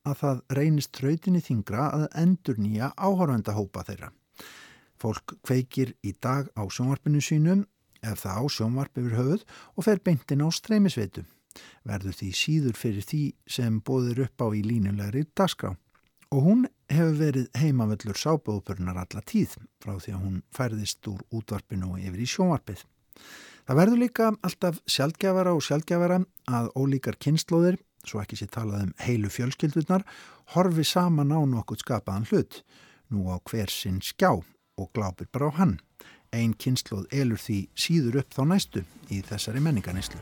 að 0.08 0.20
það 0.22 0.44
reynist 0.58 0.94
trautinni 0.96 1.44
þingra 1.44 1.89
að 1.91 2.08
endur 2.24 2.62
nýja 2.63 2.94
áhörvendahópa 2.96 3.84
þeirra. 3.89 4.13
Fólk 4.98 5.36
kveikir 5.46 5.94
í 6.01 6.15
dag 6.15 6.48
á 6.58 6.63
sjónvarpinu 6.65 7.22
sínum, 7.22 7.67
ef 8.01 8.23
það 8.23 8.37
á 8.37 8.43
sjónvarp 8.57 9.01
yfir 9.01 9.17
höfuð 9.17 9.43
og 9.75 9.87
fer 9.87 10.01
beintin 10.03 10.45
á 10.45 10.47
streymisveitu. 10.53 11.25
Verður 11.87 12.15
því 12.19 12.29
síður 12.37 12.77
fyrir 12.77 13.05
því 13.05 13.21
sem 13.49 13.81
bóðir 13.81 14.25
upp 14.27 14.43
á 14.43 14.47
í 14.53 14.61
línulegri 14.65 15.25
dagskrá. 15.37 15.73
Og 16.35 16.43
hún 16.43 16.65
hefur 16.91 17.15
verið 17.21 17.47
heimavöllur 17.55 18.19
sábóðupurinnar 18.19 18.99
alla 18.99 19.23
tíð 19.23 19.55
frá 19.83 19.95
því 19.95 20.13
að 20.13 20.23
hún 20.25 20.41
færðist 20.55 21.07
úr 21.07 21.23
útvarpinu 21.31 21.93
og 21.93 22.01
yfir 22.03 22.23
í 22.23 22.27
sjónvarpið. 22.27 22.83
Það 23.67 23.79
verður 23.81 24.01
líka 24.03 24.27
alltaf 24.47 24.81
sjálfgjafara 24.87 25.53
og 25.55 25.63
sjálfgjafara 25.63 26.21
að 26.55 26.69
ólíkar 26.79 27.17
kynnslóðir, 27.23 27.79
svo 28.07 28.21
ekki 28.21 28.37
sé 28.39 28.47
talað 28.51 28.85
um 28.85 28.93
heilu 29.03 29.31
fjölskyldurnar, 29.31 30.05
horfi 30.55 30.85
saman 30.87 31.33
á 31.35 31.39
nokkuð 31.43 31.81
skapaðan 31.83 32.27
hlut, 32.29 32.61
nú 33.11 33.27
á 33.27 33.35
hver 33.43 33.71
sinn 33.71 33.99
skjá 34.03 34.31
og 34.35 34.91
glápir 34.95 35.27
bara 35.31 35.51
á 35.51 35.59
hann. 35.59 35.75
Einn 36.36 36.55
kynnslóð 36.60 37.07
elur 37.15 37.39
því 37.39 37.60
síður 37.77 38.22
upp 38.24 38.36
þá 38.36 38.43
næstu 38.51 38.84
í 39.10 39.22
þessari 39.25 39.63
menninganæslu. 39.63 40.19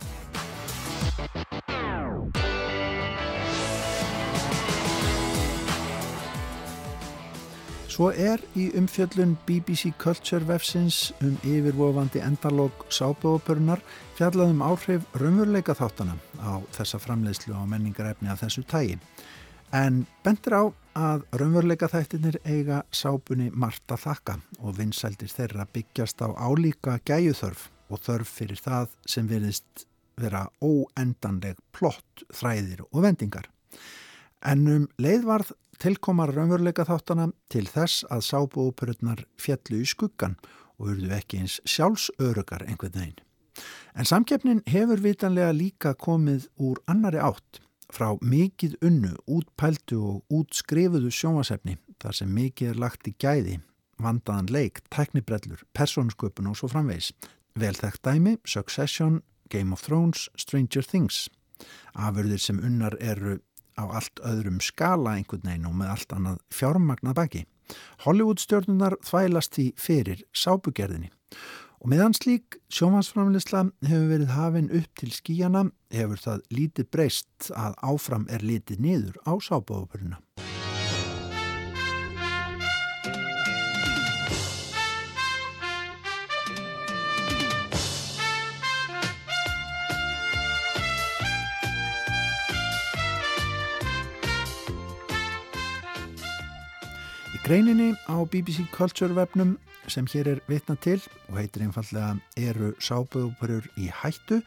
Svo 7.96 8.10
er 8.12 8.42
í 8.60 8.66
umfjöllun 8.76 9.38
BBC 9.48 9.94
Culture 9.96 10.44
vefsins 10.44 11.14
um 11.24 11.38
yfirvofandi 11.48 12.20
endalóg 12.20 12.82
sábúopörunar 12.92 13.80
fjallaðum 14.18 14.60
áhrif 14.68 15.06
raunveruleika 15.16 15.72
þáttana 15.80 16.18
á 16.44 16.60
þessa 16.76 17.00
framleiðslu 17.00 17.56
á 17.56 17.64
menningarefni 17.64 18.28
af 18.28 18.44
þessu 18.44 18.66
tægi. 18.68 18.98
En 19.74 20.06
bendur 20.24 20.54
á 20.54 20.64
að 20.96 21.26
raunveruleika 21.36 21.90
þættinir 21.92 22.38
eiga 22.46 22.84
sábunni 22.94 23.50
margt 23.52 23.92
að 23.92 24.06
þakka 24.06 24.38
og 24.62 24.78
vinsældir 24.78 25.32
þeirra 25.32 25.66
byggjast 25.74 26.22
á 26.24 26.30
álíka 26.32 27.00
gæjuþörf 27.04 27.70
og 27.90 28.02
þörf 28.06 28.32
fyrir 28.38 28.62
það 28.62 28.94
sem 29.10 29.28
verðist 29.28 29.86
vera 30.16 30.46
óendanleg 30.64 31.60
plott, 31.76 32.24
þræðir 32.32 32.86
og 32.92 33.04
vendingar. 33.04 33.50
En 34.46 34.64
um 34.70 34.88
leiðvarð 35.02 35.52
tilkomar 35.82 36.32
raunveruleika 36.32 36.86
þáttana 36.88 37.32
til 37.52 37.66
þess 37.68 38.06
að 38.08 38.24
sábúopururnar 38.30 39.26
fjallu 39.42 39.82
í 39.84 39.90
skuggan 39.90 40.38
og 40.80 40.94
urðu 40.94 41.12
ekki 41.18 41.42
eins 41.42 41.60
sjálfsörugar 41.68 42.64
einhvern 42.70 42.96
veginn. 42.96 43.22
En 43.96 44.08
samkeppnin 44.08 44.64
hefur 44.68 45.02
vitanlega 45.04 45.52
líka 45.56 45.96
komið 45.96 46.48
úr 46.60 46.80
annari 46.92 47.20
átt 47.24 47.65
frá 47.96 48.12
mikið 48.20 48.76
unnu, 48.84 49.14
útpældu 49.28 50.02
og 50.04 50.34
útskrifuðu 50.34 51.12
sjómasefni 51.14 51.78
þar 52.04 52.18
sem 52.20 52.34
mikið 52.36 52.74
er 52.74 52.82
lagt 52.84 53.08
í 53.08 53.16
gæði, 53.22 53.60
vandaðan 54.04 54.52
leik, 54.52 54.82
tæknibrellur, 54.92 55.64
persónsköpun 55.78 56.52
og 56.52 56.60
svo 56.60 56.70
framvegs. 56.72 57.14
Velþægt 57.56 58.04
dæmi, 58.04 58.36
Succession, 58.44 59.22
Game 59.50 59.72
of 59.72 59.84
Thrones, 59.86 60.28
Stranger 60.36 60.84
Things. 60.84 61.30
Afurðir 61.96 62.42
sem 62.44 62.60
unnar 62.60 62.98
eru 63.00 63.38
á 63.80 63.84
allt 63.88 64.20
öðrum 64.28 64.60
skala 64.60 65.16
einhvern 65.16 65.48
veginn 65.48 65.70
og 65.70 65.78
með 65.80 65.94
allt 65.94 66.16
annað 66.18 66.42
fjármagnað 66.52 67.20
baki. 67.20 67.44
Hollywood-stjórnunar 68.04 69.00
þvælast 69.08 69.60
í 69.64 69.72
fyrir 69.80 70.26
sábugerðinni 70.36 71.10
og 71.86 71.92
meðan 71.94 72.16
slík 72.18 72.56
sjómansframlisla 72.74 73.60
hefur 73.86 74.08
verið 74.10 74.32
hafinn 74.34 74.72
upp 74.74 74.96
til 74.98 75.12
skíjana 75.14 75.68
hefur 75.94 76.18
það 76.18 76.40
lítið 76.58 76.88
breyst 76.90 77.52
að 77.54 77.76
áfram 77.86 78.26
er 78.34 78.42
lítið 78.42 78.82
niður 78.82 79.20
á 79.22 79.38
sábúopurina. 79.38 80.18
Greininni 97.46 97.94
á 98.10 98.26
BBC 98.26 98.66
Culture 98.74 99.14
webnum 99.14 99.60
sem 99.92 100.08
hér 100.12 100.28
er 100.36 100.40
vitna 100.50 100.76
til 100.82 101.00
og 101.30 101.38
heitir 101.40 101.66
einfallega 101.66 102.16
eru 102.38 102.74
sábúðupurur 102.84 103.68
í 103.80 103.92
hættu 104.02 104.42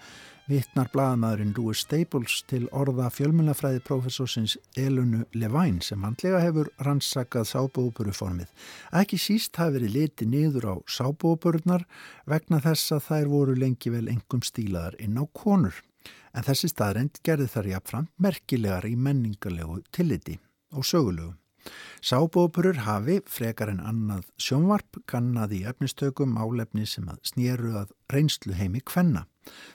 vitnar 0.49 0.89
blaðamæðurinn 0.95 1.53
Louis 1.57 1.83
Staples 1.85 2.39
til 2.49 2.69
orða 2.73 3.11
fjölmjölafræði 3.13 3.83
profesorsins 3.85 4.57
Elunu 4.81 5.27
Levine 5.37 5.85
sem 5.85 6.05
handlega 6.07 6.41
hefur 6.41 6.71
rannsakað 6.87 7.51
sábúðupuruformið. 7.51 8.49
Ekki 8.97 9.19
síst 9.21 9.61
hafi 9.61 9.77
verið 9.77 9.97
liti 9.97 10.29
niður 10.29 10.71
á 10.73 10.75
sábúðupururnar 10.89 11.85
vegna 12.29 12.63
þess 12.65 12.97
að 12.97 13.05
þær 13.11 13.33
voru 13.35 13.59
lengi 13.61 13.93
vel 13.93 14.07
engum 14.09 14.45
stílaðar 14.45 14.97
inn 15.05 15.21
á 15.21 15.25
konur. 15.37 15.77
En 16.33 16.47
þessi 16.47 16.73
staðrend 16.73 17.21
gerði 17.27 17.51
þar 17.53 17.73
jafnfram 17.75 18.09
merkilegar 18.17 18.89
í 18.89 18.97
menningarlegu 18.97 19.83
tilliti 19.93 20.39
og 20.73 20.87
sögulegu. 20.87 21.35
Sábópurur 22.01 22.85
hafi, 22.87 23.19
frekar 23.27 23.73
en 23.73 23.81
annað 23.83 24.29
sjónvarp, 24.41 25.01
kannadi 25.11 25.65
efnistökum 25.69 26.37
álefni 26.39 26.87
sem 26.87 27.09
að 27.11 27.19
snýru 27.33 27.75
að 27.81 27.93
reynslu 28.13 28.55
heimi 28.57 28.81
kvenna. 28.87 29.27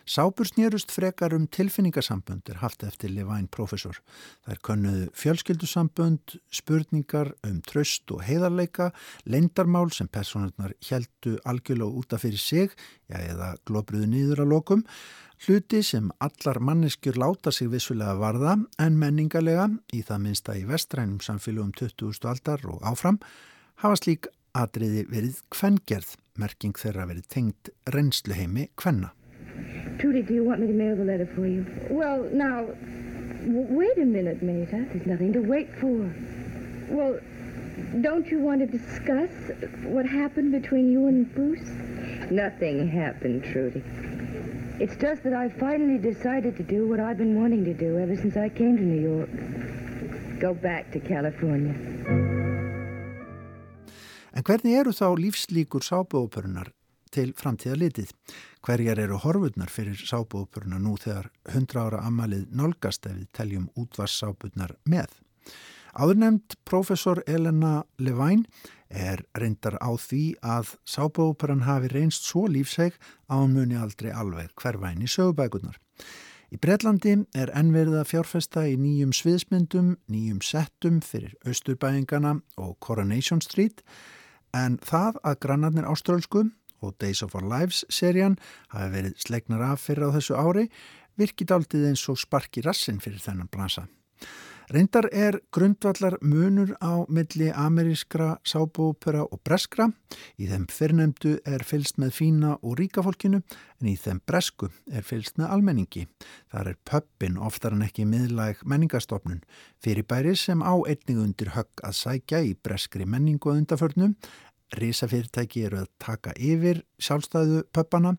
Sábur 0.05 0.47
snýrust 0.47 0.91
frekar 0.93 1.33
um 1.33 1.47
tilfinningasambönd 1.47 2.49
er 2.51 2.59
haft 2.61 2.83
eftir 2.85 3.11
Levæn 3.13 3.47
profesor. 3.51 3.97
Er 4.47 4.59
könnuðu 4.63 5.07
fjölskyldusambönd, 5.17 6.37
spurningar 6.53 7.33
um 7.47 7.61
tröst 7.65 8.11
og 8.13 8.23
heiðarleika, 8.27 8.91
leindarmál 9.25 9.91
sem 9.95 10.07
personarnar 10.11 10.75
heldu 10.89 11.37
algjörlega 11.49 12.03
útaf 12.03 12.25
fyrir 12.25 12.41
sig, 12.41 12.77
já 13.09 13.17
eða 13.23 13.53
globruðu 13.65 14.09
nýður 14.11 14.45
að 14.45 14.53
lokum, 14.53 14.85
Hluti 15.43 15.81
sem 15.83 16.05
allar 16.23 16.55
manneskjur 16.63 17.17
láta 17.19 17.51
sig 17.51 17.67
vissulega 17.67 18.13
varða 18.15 18.53
en 18.79 18.93
menningarlega 18.95 19.65
í 19.91 19.99
það 20.07 20.21
minnsta 20.23 20.53
í 20.55 20.61
vestrænum 20.69 21.17
samfélagum 21.25 21.73
20. 21.75 22.29
aldar 22.31 22.63
og 22.71 22.85
áfram 22.87 23.17
hafa 23.83 23.97
slík 23.99 24.29
atriði 24.55 25.03
verið 25.11 25.41
kvengerð, 25.51 26.13
merking 26.39 26.79
þeirra 26.79 27.09
verið 27.09 27.27
tengt 27.35 27.73
reynsluheimi 27.91 28.69
kvenna. 28.79 29.11
Trudy, 29.99 30.21
do 30.21 30.33
you 30.33 30.45
want 30.47 30.61
me 30.61 30.67
to 30.67 30.77
mail 30.79 30.95
the 30.95 31.03
letter 31.03 31.27
for 31.35 31.45
you? 31.45 31.67
Well, 31.91 32.23
now, 32.31 32.63
wait 33.43 33.99
a 33.99 34.05
minute, 34.05 34.41
Meta. 34.41 34.85
There's 34.93 35.05
nothing 35.05 35.33
to 35.33 35.41
wait 35.41 35.67
for. 35.81 36.07
Well, 36.87 37.19
don't 37.99 38.31
you 38.31 38.39
want 38.39 38.61
to 38.61 38.67
discuss 38.77 39.29
what 39.83 40.05
happened 40.05 40.53
between 40.53 40.89
you 40.89 41.07
and 41.07 41.27
Bruce? 41.35 41.67
Nothing 42.31 42.87
happened, 42.87 43.43
Trudy. 43.43 43.83
It's 44.79 44.95
just 44.95 45.21
that 45.23 45.33
I 45.33 45.49
finally 45.49 45.99
decided 45.99 46.57
to 46.57 46.63
do 46.63 46.87
what 46.87 46.99
I've 46.99 47.17
been 47.17 47.39
wanting 47.39 47.63
to 47.65 47.73
do 47.75 47.99
ever 47.99 48.15
since 48.15 48.35
I 48.35 48.49
came 48.49 48.75
to 48.75 48.83
New 48.83 49.01
York. 49.01 49.29
Go 50.39 50.55
back 50.55 50.91
to 50.93 50.99
California. 50.99 51.75
En 54.33 54.41
hvernig 54.41 54.79
eru 54.79 54.89
þá 54.89 55.13
lífslíkur 55.13 55.85
sábúoperunar 55.85 56.71
til 57.13 57.35
framtíða 57.37 57.77
litið? 57.83 58.15
Hverjar 58.65 58.97
eru 59.03 59.19
horfurnar 59.21 59.69
fyrir 59.69 59.99
sábúoperunar 60.09 60.81
nú 60.81 60.95
þegar 60.97 61.29
100 61.53 61.77
ára 61.77 62.01
amalið 62.09 62.49
nálgast 62.49 63.05
ef 63.05 63.13
við 63.19 63.29
teljum 63.37 63.69
útvarssábúrnar 63.77 64.73
með? 64.89 65.13
Áðurnemd 65.93 66.57
profesor 66.65 67.21
Elena 67.29 67.83
Levine 68.01 68.49
er 68.93 69.23
reyndar 69.37 69.75
á 69.81 69.91
því 69.97 70.37
að 70.45 70.75
sábúoperan 70.85 71.65
hafi 71.65 71.89
reynst 71.91 72.29
svo 72.29 72.45
lífseg 72.47 72.95
á 73.27 73.37
muni 73.49 73.75
aldrei 73.75 74.13
alveg 74.13 74.53
hvervæn 74.61 75.03
í 75.03 75.09
sögubækunar. 75.09 75.79
Í 76.53 76.59
Breitlandi 76.61 77.15
er 77.33 77.49
ennverða 77.57 78.03
fjárfesta 78.05 78.67
í 78.69 78.75
nýjum 78.77 79.13
sviðsmyndum, 79.17 79.95
nýjum 80.05 80.41
settum 80.45 80.99
fyrir 81.01 81.33
Östurbæingana 81.49 82.35
og 82.61 82.75
Coronation 82.77 83.41
Street 83.41 83.81
en 84.53 84.77
það 84.85 85.17
að 85.25 85.39
grannarnir 85.47 85.89
áströlsku 85.89 86.43
og 86.83 86.93
Days 87.01 87.23
of 87.25 87.33
Our 87.33 87.47
Lives 87.49 87.81
serían 87.89 88.37
hafi 88.69 88.91
verið 88.93 89.17
slegnar 89.25 89.65
af 89.71 89.81
fyrir 89.81 90.13
á 90.13 90.15
þessu 90.19 90.37
ári 90.37 90.67
virkið 91.17 91.55
aldrei 91.57 91.87
eins 91.89 92.05
og 92.09 92.21
sparki 92.21 92.61
rassin 92.65 93.01
fyrir 93.01 93.21
þennan 93.23 93.49
bransa. 93.49 93.87
Reyndar 94.71 95.09
er 95.11 95.39
grundvallar 95.51 96.15
munur 96.21 96.71
á 96.79 97.03
milli 97.11 97.49
amerískra 97.51 98.37
sábúpera 98.47 99.25
og 99.25 99.41
breskra. 99.43 99.89
Í 100.39 100.47
þeim 100.47 100.67
fyrrnemdu 100.71 101.33
er 101.43 101.65
fylst 101.67 101.99
með 101.99 102.13
fína 102.15 102.53
og 102.61 102.77
ríka 102.79 103.03
fólkinu 103.03 103.41
en 103.43 103.89
í 103.91 103.95
þeim 103.99 104.21
bresku 104.23 104.69
er 104.87 105.03
fylst 105.03 105.35
með 105.41 105.51
almenningi. 105.57 106.05
Þar 106.53 106.71
er 106.71 106.79
pöppin 106.87 107.39
oftar 107.41 107.75
en 107.75 107.83
ekki 107.83 108.07
miðlæg 108.07 108.63
menningastofnun 108.63 109.43
fyrir 109.83 110.07
bæri 110.07 110.35
sem 110.39 110.63
á 110.63 110.73
einning 110.79 111.19
undir 111.25 111.51
högg 111.57 111.83
að 111.83 111.99
sækja 111.99 112.43
í 112.47 112.55
breskri 112.55 113.05
menningu 113.05 113.51
og 113.51 113.59
undaförnum. 113.59 114.15
Rísafyrirtæki 114.79 115.67
eru 115.67 115.83
að 115.83 115.91
taka 115.99 116.31
yfir 116.39 116.85
sjálfstæðu 117.03 117.65
pöppana. 117.75 118.15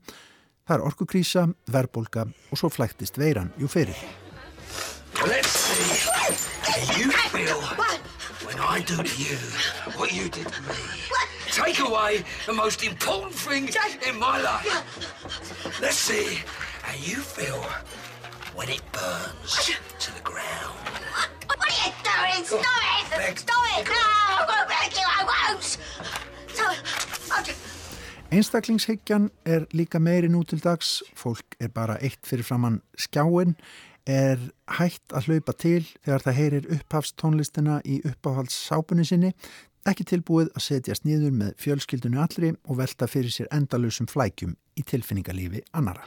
Það 0.65 0.77
er 0.77 0.85
orkukrísa, 0.91 1.49
verbolga 1.69 2.29
og 2.51 2.61
svo 2.61 2.71
flæktist 2.73 3.19
veiran 3.21 3.53
jú 3.61 3.69
fyrir. 3.69 3.97
Let's 5.25 5.49
see 5.49 6.14
how 6.63 6.99
you 6.99 7.11
feel 7.11 7.61
when 8.47 8.59
I 8.59 8.81
do 8.81 8.97
to 8.97 9.23
you 9.23 9.37
what 9.97 10.13
you 10.13 10.29
did 10.29 10.47
to 10.47 10.63
me. 10.63 10.75
Take 11.51 11.81
away 11.81 12.25
the 12.47 12.53
most 12.53 12.83
important 12.83 13.35
thing 13.35 13.69
in 14.09 14.19
my 14.19 14.41
life. 14.41 15.81
Let's 15.81 15.97
see 15.97 16.41
how 16.83 16.95
you 16.95 17.17
feel 17.17 17.63
when 18.55 18.69
it 18.69 18.83
burns 18.93 19.71
to 19.99 20.13
the 20.13 20.21
ground. 20.21 20.79
What 21.47 21.59
are 21.61 21.75
you 21.83 21.93
doing? 22.03 22.45
Stop 22.45 22.61
it! 23.29 23.39
Stop 23.39 23.65
it! 23.79 23.87
No! 23.87 23.95
I'm 24.39 24.47
gonna 24.49 24.67
break 24.67 24.93
you! 24.97 25.07
I 25.07 25.23
won't! 25.31 25.79
I'll 27.31 27.45
just... 27.45 27.61
Einstaklingshyggjan 28.35 29.31
er 29.47 29.67
líka 29.71 30.01
meiri 30.03 30.27
nú 30.27 30.43
til 30.43 30.59
dags, 30.59 31.03
fólk 31.15 31.55
er 31.63 31.69
bara 31.71 32.01
eitt 32.03 32.27
fyrir 32.27 32.43
framann 32.43 32.81
skjáin, 32.99 33.55
er 34.09 34.41
hægt 34.79 35.15
að 35.17 35.29
hlaupa 35.29 35.55
til 35.57 35.83
þegar 36.05 36.25
það 36.27 36.39
heyrir 36.39 36.69
upphafstónlistina 36.77 37.79
í 37.85 38.01
uppáhaldssápunni 38.05 39.07
sinni, 39.09 39.33
ekki 39.89 40.07
tilbúið 40.09 40.53
að 40.55 40.67
setjast 40.69 41.09
nýður 41.09 41.35
með 41.37 41.57
fjölskyldunni 41.61 42.21
allri 42.21 42.55
og 42.65 42.81
velta 42.81 43.09
fyrir 43.09 43.33
sér 43.33 43.51
endalusum 43.53 44.09
flækjum 44.09 44.57
í 44.77 44.85
tilfinningalífi 44.89 45.65
annara. 45.77 46.05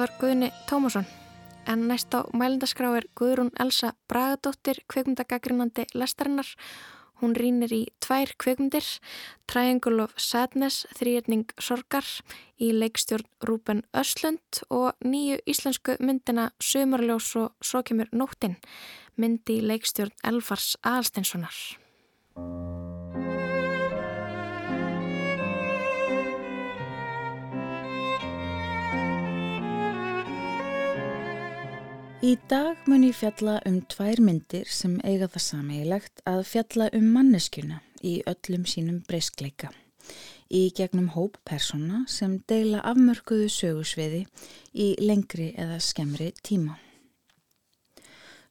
Þetta 0.00 0.14
var 0.14 0.20
Guðni 0.22 0.46
Tómasson 0.64 1.06
en 1.68 1.82
næst 1.84 2.14
á 2.16 2.24
mælindaskrá 2.32 2.88
er 2.96 3.04
Guðrún 3.20 3.50
Elsa 3.60 3.90
Bragadóttir 4.08 4.78
kveikmyndagagrínandi 4.88 5.84
lestarinnar. 5.92 6.48
Hún 7.20 7.34
rínir 7.36 7.74
í 7.76 7.82
tvær 8.00 8.32
kveikmyndir, 8.40 8.86
Triangle 9.44 10.06
of 10.06 10.14
Sadness, 10.16 10.86
þrýjetning 10.96 11.52
Sorgar 11.60 12.08
í 12.56 12.70
leikstjórn 12.72 13.28
Rúben 13.44 13.84
Öslund 13.92 14.62
og 14.72 14.96
nýju 15.04 15.42
íslensku 15.44 15.98
myndina 16.00 16.48
Sumarljós 16.56 17.34
og 17.36 17.52
Svo 17.60 17.84
kemur 17.84 18.08
nóttin, 18.16 18.56
myndi 19.20 19.60
í 19.60 19.66
leikstjórn 19.68 20.16
Elfars 20.24 20.78
Aðalsteinssonar. 20.80 21.60
Í 32.20 32.34
dag 32.50 32.76
mun 32.84 33.06
ég 33.06 33.14
fjalla 33.16 33.54
um 33.64 33.78
tvær 33.88 34.20
myndir 34.20 34.68
sem 34.68 34.98
eiga 35.08 35.24
það 35.32 35.40
sameigilegt 35.40 36.18
að 36.28 36.42
fjalla 36.50 36.88
um 36.98 37.06
manneskjuna 37.14 37.78
í 38.04 38.18
öllum 38.28 38.66
sínum 38.68 38.98
breyskleika. 39.08 39.70
Í 40.52 40.66
gegnum 40.76 41.06
hóp 41.14 41.38
persóna 41.48 42.02
sem 42.12 42.34
deila 42.44 42.82
afmörkuðu 42.90 43.46
sögusviði 43.54 44.20
í 44.76 44.90
lengri 45.00 45.54
eða 45.56 45.78
skemmri 45.80 46.28
tíma. 46.44 46.76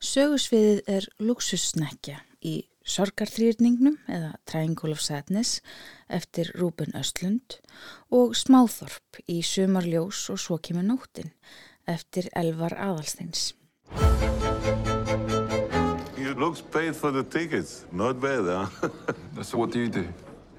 Sögusviðið 0.01 0.81
er 0.89 1.09
luxussnekja 1.21 2.23
í 2.41 2.55
Sorgarþrýrningnum 2.89 3.99
eða 4.09 4.33
Triangle 4.49 4.97
of 4.97 5.05
Sadness 5.05 5.61
eftir 6.09 6.49
Rúben 6.57 6.97
Östlund 6.97 7.59
og 8.09 8.33
Smáþorp 8.33 9.21
í 9.29 9.43
Sumarljós 9.45 10.25
og 10.33 10.41
Svo 10.41 10.57
kemur 10.57 10.89
nóttin 10.89 11.29
eftir 11.85 12.33
Elvar 12.33 12.73
Aðalsteins. 12.73 13.51
You 16.17 16.33
looks 16.35 16.61
paid 16.61 16.95
for 16.95 17.11
the 17.11 17.23
tickets. 17.23 17.85
Not 17.91 18.19
bad, 18.19 18.45
huh? 18.45 18.89
so 19.43 19.57
what 19.57 19.71
do 19.71 19.79
you 19.79 19.89
do? 19.89 20.07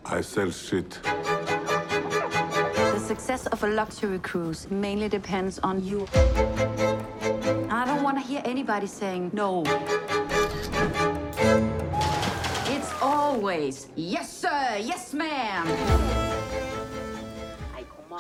I 0.05 0.21
sell 0.23 0.51
shit. 0.51 0.99
The 1.03 2.99
success 2.99 3.47
of 3.47 3.63
a 3.63 3.69
luxury 3.69 4.19
cruise 4.19 4.71
mainly 4.71 5.09
depends 5.09 5.59
on 5.61 5.85
you. 5.85 6.07
I 7.71 7.85
don't 7.87 8.03
want 8.03 8.19
to 8.19 8.25
hear 8.25 8.43
anybody 8.45 8.87
saying 8.87 9.31
no. 9.33 9.63
It's 12.67 12.93
always, 13.01 13.89
yes 13.97 14.33
sir, 14.33 14.79
yes 14.81 15.13
ma'am. 15.15 15.67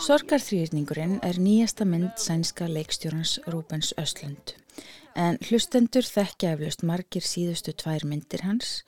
Sorgarþrýrningurinn 0.01 1.19
er 1.27 1.37
nýjasta 1.37 1.85
mynd 1.85 2.17
sænska 2.17 2.65
leikstjórans 2.71 3.39
Rúbens 3.53 3.93
Östlund. 4.01 4.60
En 5.19 5.39
hlustendur 5.43 6.07
þekkja 6.07 6.55
eflaust 6.55 6.85
margir 6.87 7.25
síðustu 7.27 7.75
tvær 7.75 8.07
myndir 8.07 8.45
hans, 8.47 8.83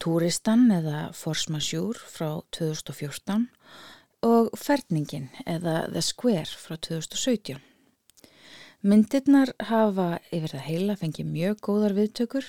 Túristan 0.00 0.70
eða 0.72 1.10
Force 1.12 1.52
Majeure 1.52 2.00
frá 2.08 2.40
2014 2.56 3.50
og 4.24 4.54
Ferningin 4.56 5.26
eða 5.44 5.90
The 5.92 6.00
Square 6.00 6.48
frá 6.56 6.78
2017. 6.80 7.60
Myndirnar 8.80 9.52
hafa 9.68 10.22
yfir 10.32 10.54
það 10.54 10.64
heila 10.64 10.96
fengið 10.96 11.26
mjög 11.28 11.58
góðar 11.66 11.94
viðtökur 11.98 12.46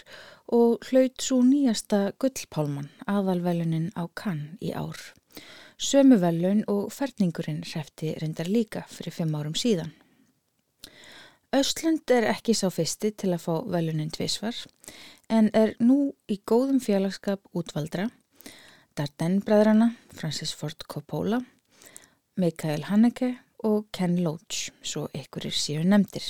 og 0.56 0.88
hlaut 0.88 1.20
svo 1.20 1.42
nýjasta 1.44 2.14
gullpálman 2.24 2.88
aðalvelunin 3.04 3.90
á 4.00 4.08
Cannes 4.16 4.56
í 4.64 4.72
ár. 4.72 4.96
Sömu 5.76 6.22
velun 6.22 6.64
og 6.72 6.88
ferningurinn 6.96 7.66
hrefti 7.68 8.14
reyndar 8.22 8.48
líka 8.48 8.86
fyrir 8.88 9.12
fimm 9.18 9.36
árum 9.36 9.60
síðan. 9.60 9.92
Östlund 11.52 12.08
er 12.16 12.24
ekki 12.32 12.54
sá 12.56 12.70
fyrsti 12.72 13.10
til 13.20 13.34
að 13.36 13.42
fá 13.44 13.56
velunin 13.74 14.12
tvísvar 14.16 14.56
en 15.36 15.50
er 15.52 15.74
nú 15.84 16.14
í 16.32 16.38
góðum 16.48 16.78
félagskap 16.80 17.44
útvaldra, 17.52 18.06
Darden-bræðrana, 18.96 19.90
Francis 20.16 20.54
Ford 20.56 20.86
Coppola, 20.88 21.42
Mikael 22.40 22.88
Haneke 22.88 23.34
og 23.68 23.90
Ken 23.92 24.16
Loach, 24.24 24.70
svo 24.80 25.10
ykkurir 25.12 25.52
síu 25.52 25.84
nefndir. 25.84 26.30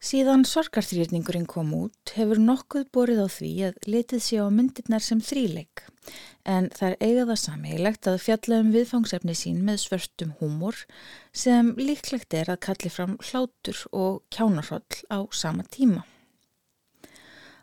Síðan 0.00 0.46
sorgarþrýrningurinn 0.48 1.44
kom 1.44 1.74
út 1.76 2.12
hefur 2.16 2.38
nokkuð 2.40 2.86
borið 2.96 3.18
á 3.20 3.28
því 3.28 3.50
að 3.68 3.88
letið 3.92 4.22
sé 4.24 4.38
á 4.40 4.48
myndirnar 4.48 5.04
sem 5.04 5.20
þríleik 5.20 5.82
en 6.48 6.70
það 6.72 6.86
er 6.86 6.96
eiga 7.04 7.26
það 7.28 7.40
samheilegt 7.42 8.08
að 8.08 8.22
fjalla 8.24 8.60
um 8.64 8.70
viðfangsefni 8.72 9.34
sín 9.36 9.58
með 9.66 9.82
svörstum 9.82 10.32
húmor 10.40 10.78
sem 11.36 11.74
líklegt 11.76 12.32
er 12.32 12.48
að 12.48 12.62
kalli 12.64 12.92
fram 12.94 13.18
hlátur 13.28 13.82
og 13.92 14.22
kjánarhóll 14.32 15.04
á 15.12 15.20
sama 15.36 15.68
tíma. 15.68 16.06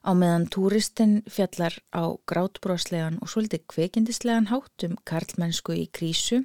Á 0.06 0.12
meðan 0.14 0.46
túristinn 0.54 1.22
fjallar 1.32 1.76
á 1.96 2.14
grátbróslegan 2.30 3.18
og 3.22 3.32
svolítið 3.32 3.66
kveikindislegan 3.74 4.50
hátum 4.52 4.96
karlmennsku 5.10 5.76
í 5.76 5.88
krísu 5.90 6.44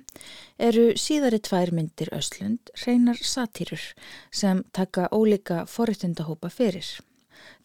eru 0.58 0.92
síðari 0.96 1.40
tvær 1.42 1.72
myndir 1.76 2.12
Öslund 2.16 2.72
reynar 2.86 3.20
satýrur 3.20 3.84
sem 4.30 4.64
taka 4.72 5.08
ólika 5.12 5.64
forréttundahópa 5.66 6.50
fyrir. 6.50 6.86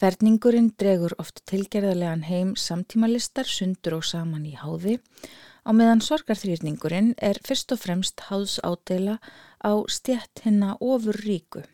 Verningurinn 0.01 0.71
dregur 0.81 1.13
oft 1.21 1.43
tilgerðarlegan 1.49 2.25
heim 2.27 2.55
samtímalistar 2.57 3.49
sundur 3.49 3.99
og 3.99 4.07
saman 4.09 4.45
í 4.49 4.55
háði 4.57 4.97
á 5.67 5.69
meðan 5.75 6.03
sorgarþrýrningurinn 6.05 7.13
er 7.29 7.39
fyrst 7.45 7.73
og 7.75 7.81
fremst 7.83 8.27
háðs 8.29 8.57
ádela 8.63 9.17
á 9.59 9.71
stjætt 9.91 10.45
hinna 10.45 10.77
ofur 10.79 11.19
ríku. 11.27 11.65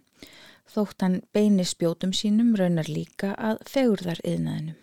Þótt 0.69 1.03
hann 1.05 1.19
beini 1.35 1.65
spjótum 1.67 2.13
sínum 2.15 2.55
raunar 2.59 2.89
líka 2.89 3.33
að 3.35 3.59
fegurðar 3.69 4.21
yðnaðinum. 4.23 4.79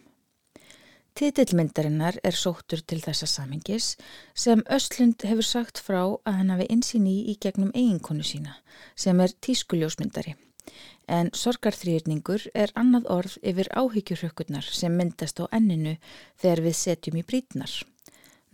Titillmyndarinnar 1.16 2.20
er 2.24 2.36
sóttur 2.38 2.84
til 2.86 3.00
þessa 3.02 3.26
samingis 3.26 3.96
sem 4.34 4.62
Östlund 4.70 5.24
hefur 5.26 5.44
sagt 5.44 5.80
frá 5.82 6.02
að 6.04 6.36
hann 6.38 6.52
hafi 6.54 6.68
einsinn 6.70 7.08
í 7.10 7.16
í 7.32 7.34
gegnum 7.42 7.72
eiginkonu 7.74 8.24
sína 8.24 8.54
sem 8.94 9.20
er 9.20 9.34
tískuljósmyndari 9.42 10.36
en 11.10 11.30
sorgarþrýrningur 11.34 12.46
er 12.54 12.72
annað 12.78 13.08
orð 13.16 13.36
yfir 13.52 13.70
áhyggjurhökkurnar 13.82 14.66
sem 14.80 14.94
myndast 14.96 15.42
á 15.42 15.44
enninu 15.58 15.96
þegar 16.40 16.62
við 16.66 16.76
setjum 16.80 17.18
í 17.20 17.24
brítnar. 17.26 17.72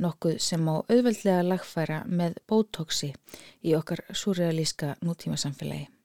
Nokkuð 0.01 0.41
sem 0.45 0.65
á 0.69 0.77
auðveldlega 0.81 1.45
lagfæra 1.45 2.03
með 2.09 2.41
bótóksi 2.49 3.13
í 3.65 3.77
okkar 3.77 4.05
surrealíska 4.13 4.97
nútímasamfélagi. 5.05 5.96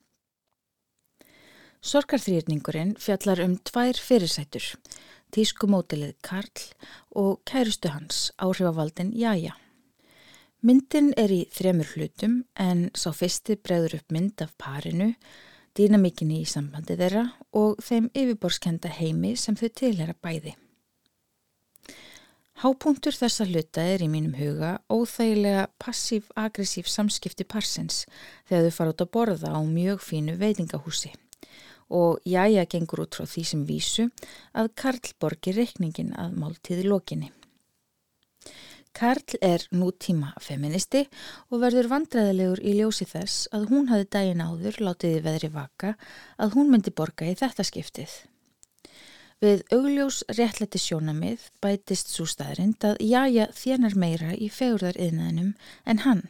Sorgarþrýrningurinn 1.82 2.92
fjallar 3.02 3.40
um 3.42 3.56
tvær 3.66 3.98
fyrirsætur, 3.98 4.62
tískumótilið 5.34 6.12
Karl 6.22 6.66
og 7.18 7.40
kærustu 7.50 7.90
hans, 7.90 8.28
áhrifavaldin 8.38 9.10
Jaja. 9.18 9.56
Myndin 10.62 11.10
er 11.18 11.34
í 11.34 11.40
þremur 11.50 11.90
hlutum 11.96 12.36
en 12.54 12.92
sá 12.94 13.10
fyrsti 13.18 13.56
bregður 13.58 13.96
upp 13.98 14.14
mynd 14.14 14.44
af 14.46 14.52
parinu 14.62 15.08
dýnamíkinni 15.74 16.44
í 16.44 16.52
sambandi 16.52 17.00
þeirra 17.00 17.24
og 17.58 17.82
þeim 17.82 18.12
yfirborskenda 18.14 18.94
heimi 19.00 19.34
sem 19.34 19.58
þau 19.58 19.74
tilhera 19.82 20.14
bæði. 20.22 20.54
Hápunktur 22.62 23.18
þessa 23.18 23.50
hluta 23.50 23.88
er 23.96 24.06
í 24.06 24.12
mínum 24.12 24.38
huga 24.38 24.76
óþægilega 24.86 25.66
passív-agressív 25.82 26.86
samskipti 26.86 27.42
parsins 27.42 28.04
þegar 28.46 28.70
þau 28.70 28.78
fara 28.78 28.94
út 28.94 29.06
að 29.08 29.14
borða 29.18 29.58
á 29.58 29.60
mjög 29.66 30.06
fínu 30.12 30.38
veitingahúsi 30.38 31.16
og 31.92 32.24
jája 32.26 32.66
gengur 32.72 33.04
út 33.06 33.20
frá 33.20 33.28
því 33.28 33.44
sem 33.52 33.68
vísu 33.68 34.08
að 34.58 34.72
Karl 34.80 35.14
borgir 35.20 35.60
reikningin 35.60 36.16
að 36.16 36.40
máltíði 36.40 36.88
lokinni. 36.88 37.32
Karl 38.92 39.38
er 39.42 39.64
nútíma 39.72 40.34
feministi 40.44 41.06
og 41.50 41.62
verður 41.64 41.88
vandræðilegur 41.94 42.60
í 42.60 42.74
ljósi 42.80 43.08
þess 43.08 43.48
að 43.56 43.70
hún 43.72 43.88
hafi 43.92 44.10
dægin 44.12 44.44
áður 44.44 44.82
látiði 44.84 45.22
veðri 45.28 45.50
vaka 45.54 45.94
að 46.38 46.58
hún 46.58 46.74
myndi 46.74 46.92
borga 46.92 47.30
í 47.30 47.38
þetta 47.40 47.64
skiptið. 47.68 48.18
Við 49.42 49.64
augljós 49.74 50.20
réttlætti 50.38 50.78
sjónamið 50.78 51.48
bætist 51.64 52.12
svo 52.14 52.28
staðrind 52.30 52.84
að 52.86 53.00
jája 53.02 53.48
þjernar 53.58 53.96
meira 53.98 54.36
í 54.36 54.52
fegurðar 54.54 55.00
yðnaðinum 55.02 55.56
en 55.88 56.04
hann 56.06 56.28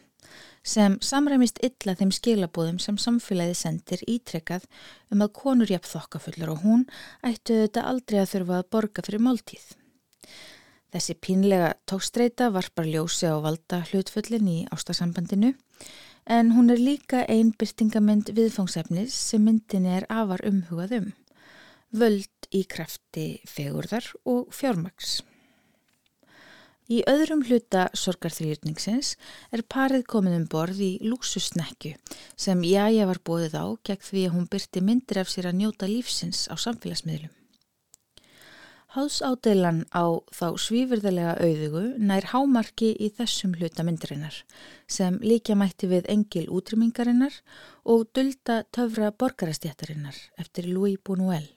sem 0.63 0.97
samræmist 1.02 1.60
illa 1.65 1.95
þeim 1.97 2.12
skilabóðum 2.13 2.80
sem 2.82 2.97
samfélagið 3.02 3.58
sendir 3.58 4.04
ítrekkað 4.08 4.67
um 5.12 5.24
að 5.26 5.34
konur 5.41 5.71
jafn 5.74 5.89
þokkafullur 5.89 6.54
og 6.54 6.65
hún 6.65 6.84
ættu 7.26 7.63
þetta 7.63 7.86
aldrei 7.89 8.19
að 8.21 8.34
þurfa 8.36 8.60
að 8.60 8.69
borga 8.76 9.06
fyrir 9.08 9.26
máltíð. 9.26 9.65
Þessi 10.91 11.15
pínlega 11.24 11.71
tókstreita 11.88 12.50
varpar 12.52 12.86
ljósi 12.86 13.30
á 13.32 13.39
valda 13.41 13.82
hlutföllin 13.89 14.50
í 14.52 14.58
ástasambandinu 14.76 15.54
en 16.28 16.52
hún 16.54 16.69
er 16.69 16.84
líka 16.84 17.24
ein 17.32 17.54
byrtingament 17.58 18.34
viðfangsefnis 18.36 19.15
sem 19.15 19.43
myndin 19.47 19.88
er 19.88 20.06
afar 20.12 20.43
umhugað 20.45 20.97
um. 21.00 21.10
Völd 21.91 22.52
í 22.52 22.65
krafti 22.67 23.41
fegurðar 23.47 24.06
og 24.28 24.52
fjármaks. 24.56 25.21
Í 26.89 27.04
öðrum 27.08 27.44
hluta 27.46 27.89
sorgarþrýrningsins 27.94 29.13
er 29.54 29.62
parið 29.70 30.08
komið 30.10 30.38
um 30.39 30.48
borð 30.50 30.80
í 30.82 30.89
lúsusnekju 31.06 31.94
sem 32.36 32.63
Jæja 32.65 33.06
var 33.08 33.22
bóðið 33.28 33.60
á 33.62 33.65
gegn 33.86 34.08
því 34.08 34.24
að 34.26 34.34
hún 34.36 34.50
byrti 34.52 34.82
myndir 34.82 35.22
af 35.22 35.30
sér 35.30 35.52
að 35.52 35.60
njóta 35.62 35.88
lífsins 35.91 36.48
á 36.50 36.56
samfélagsmiðlum. 36.58 37.32
Háðsádeilan 38.91 39.86
á 39.96 40.20
þá 40.36 40.48
svífyrðilega 40.60 41.38
auðugu 41.39 41.84
nær 42.10 42.26
hámarki 42.34 42.89
í 43.00 43.08
þessum 43.15 43.54
hluta 43.56 43.86
myndirinnar 43.88 44.41
sem 44.84 45.15
líka 45.24 45.56
mætti 45.56 45.88
við 45.88 46.10
engil 46.12 46.50
útrymmingarinnar 46.52 47.39
og 47.88 48.10
dulda 48.12 48.65
töfra 48.76 49.13
borgarastjættarinnar 49.15 50.20
eftir 50.44 50.67
Louis 50.67 51.00
Buñuel. 51.00 51.48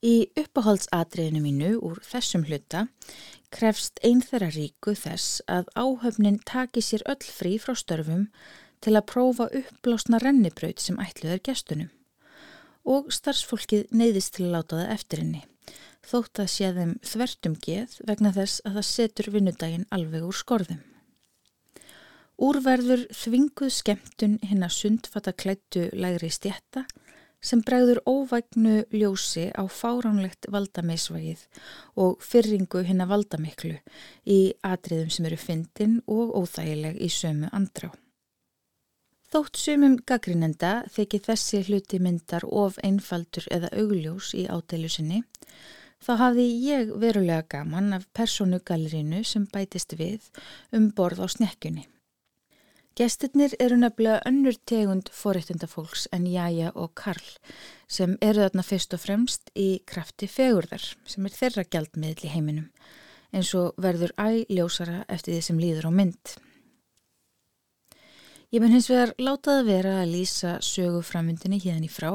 Í 0.00 0.30
uppáhaldsadriðinu 0.40 1.42
mínu 1.44 1.70
úr 1.84 2.00
þessum 2.06 2.46
hluta 2.48 2.86
krefst 3.52 4.00
einn 4.06 4.22
þeirra 4.24 4.48
ríku 4.54 4.94
þess 4.96 5.42
að 5.44 5.68
áhöfnin 5.76 6.40
taki 6.48 6.80
sér 6.84 7.04
öll 7.10 7.20
frí 7.26 7.58
frá 7.60 7.74
störfum 7.76 8.28
til 8.80 8.96
að 8.96 9.08
prófa 9.12 9.50
uppblásna 9.60 10.22
rennibraut 10.24 10.80
sem 10.80 11.00
ætluður 11.04 11.44
gestunum 11.50 11.90
og 12.88 13.12
starfsfólkið 13.12 13.90
neyðist 13.92 14.38
til 14.38 14.48
að 14.48 14.54
láta 14.56 14.80
það 14.80 14.94
eftir 14.96 15.24
henni 15.24 15.42
þótt 16.06 16.40
að 16.40 16.48
sé 16.54 16.70
þeim 16.76 16.94
þvertum 17.06 17.56
geð 17.66 17.98
vegna 18.08 18.32
þess 18.34 18.62
að 18.64 18.78
það 18.78 18.86
setur 18.88 19.30
vinnudaginn 19.34 19.86
alveg 19.94 20.24
úr 20.26 20.36
skorðum. 20.36 20.80
Úrverður 22.40 23.04
þvinguð 23.12 23.72
skemmtun 23.76 24.38
hinn 24.48 24.64
að 24.64 24.76
sundfata 24.78 25.34
klættu 25.36 25.90
lægri 25.92 26.30
stjætta 26.32 26.86
sem 27.40 27.62
bregður 27.64 28.02
óvægnu 28.08 28.84
ljósi 28.92 29.48
á 29.56 29.64
fáránlegt 29.64 30.48
valdamisvægið 30.52 31.46
og 32.04 32.20
fyrringu 32.24 32.84
hinn 32.84 33.00
að 33.00 33.12
valdamiklu 33.14 33.78
í 34.28 34.40
atriðum 34.66 35.10
sem 35.14 35.28
eru 35.30 35.40
fyndin 35.40 35.98
og 36.06 36.36
óþægileg 36.36 37.00
í 37.00 37.08
sömu 37.08 37.48
andrá. 37.56 37.90
Þótt 39.30 39.60
sumum 39.62 39.92
gaggrinenda 40.10 40.72
þykir 40.90 41.20
þessi 41.28 41.60
hluti 41.68 42.00
myndar 42.02 42.42
of 42.44 42.80
einfaldur 42.82 43.46
eða 43.54 43.70
augljós 43.78 44.32
í 44.34 44.48
ádeilusinni 44.50 45.22
þá 46.02 46.12
hafði 46.24 46.46
ég 46.64 46.90
verulega 46.98 47.46
gaman 47.54 47.94
af 47.94 48.08
persónugallerinu 48.16 49.22
sem 49.24 49.46
bætist 49.52 49.94
við 50.00 50.26
um 50.74 50.90
borð 50.96 51.22
á 51.22 51.26
snekkjunni. 51.30 51.86
Gestinnir 52.98 53.52
eru 53.62 53.76
nefnilega 53.78 54.18
önnur 54.26 54.56
tegund 54.66 55.10
forrættundafólks 55.14 56.08
en 56.12 56.24
Jæja 56.26 56.72
og 56.74 56.90
Karl 56.98 57.28
sem 57.86 58.16
eru 58.20 58.42
þarna 58.42 58.64
fyrst 58.66 58.96
og 58.96 59.02
fremst 59.04 59.52
í 59.54 59.68
krafti 59.86 60.26
fegurðar 60.26 60.82
sem 61.06 61.28
er 61.28 61.36
þeirra 61.36 61.64
gjaldmiðl 61.70 62.26
í 62.26 62.32
heiminum 62.34 62.66
eins 63.30 63.52
og 63.54 63.78
verður 63.78 64.10
æljósara 64.18 65.04
eftir 65.06 65.36
því 65.36 65.42
sem 65.46 65.62
líður 65.62 65.86
á 65.86 65.92
mynd. 66.00 66.34
Ég 68.50 68.58
mun 68.58 68.74
hins 68.74 68.90
vegar 68.90 69.14
látaði 69.22 69.66
vera 69.70 69.96
að 70.00 70.14
lýsa 70.16 70.56
söguframvindinni 70.58 71.62
híðan 71.62 71.86
í 71.86 71.92
frá 71.94 72.10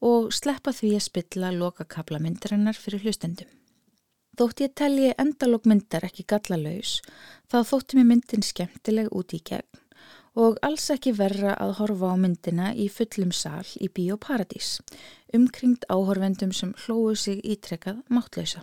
og 0.00 0.32
sleppa 0.32 0.72
því 0.72 0.96
að 0.96 1.08
spilla 1.10 1.52
lokakabla 1.52 2.22
myndarinnar 2.24 2.80
fyrir 2.80 3.04
hlustendum. 3.04 3.50
Þótt 4.40 4.64
ég 4.64 4.76
telji 4.76 5.12
endalók 5.20 5.68
myndar 5.68 6.08
ekki 6.08 6.24
gallalaus, 6.28 7.02
þá 7.52 7.60
þótti 7.68 8.00
mér 8.00 8.14
myndin 8.14 8.44
skemmtileg 8.44 9.12
út 9.12 9.36
í 9.36 9.44
gegn 9.44 9.84
og 10.36 10.58
alls 10.66 10.90
ekki 10.92 11.14
verra 11.16 11.54
að 11.56 11.76
horfa 11.80 12.12
á 12.12 12.16
myndina 12.20 12.70
í 12.76 12.90
fullum 12.92 13.32
sal 13.32 13.64
í 13.80 13.88
Bíóparadís, 13.88 14.78
umkringt 15.34 15.86
áhorfendum 15.88 16.52
sem 16.52 16.74
hlóðu 16.84 17.14
sig 17.16 17.40
ítrekkað 17.44 18.02
máttlausa. 18.12 18.62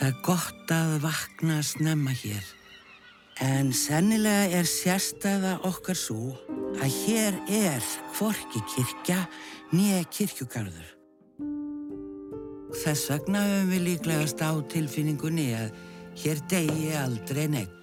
Það 0.00 0.08
er 0.08 0.20
gott 0.24 0.72
að 0.72 0.94
vakna 1.02 1.58
snemma 1.60 2.14
hér. 2.16 2.46
En 3.40 3.68
sennilega 3.72 4.48
er 4.56 4.68
sérstæða 4.68 5.58
okkar 5.68 5.96
svo 5.96 6.32
að 6.80 6.96
hér 7.02 7.36
er 7.52 7.84
hvorki 8.16 8.64
kirkja 8.72 9.18
nýja 9.72 10.00
kirkjugarður. 10.08 10.88
Þess 12.80 13.10
vegna 13.12 13.44
höfum 13.44 13.70
við 13.74 13.86
líklegast 13.90 14.40
á 14.40 14.56
tilfinningunni 14.72 15.48
að 15.58 15.72
hér 16.18 16.40
degi 16.50 16.90
aldrei 16.98 17.46
neitt. 17.50 17.76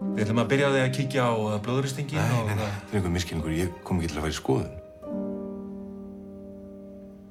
Við 0.00 0.22
ætlum 0.24 0.40
að 0.40 0.50
byrja 0.52 0.68
á 0.68 0.72
því 0.72 0.82
að 0.82 0.94
kíkja 0.96 1.24
á 1.28 1.32
blóðuristingin 1.64 2.20
og... 2.22 2.30
Nei, 2.30 2.54
nei, 2.54 2.54
nei, 2.56 2.70
það 2.70 2.94
er 2.94 2.98
einhver 3.00 3.12
miskilningur. 3.16 3.52
Ég 3.52 3.74
kom 3.84 4.00
ekki 4.00 4.12
til 4.12 4.20
að 4.20 4.24
vera 4.26 4.34
í 4.34 4.38
skoðun. 4.38 4.76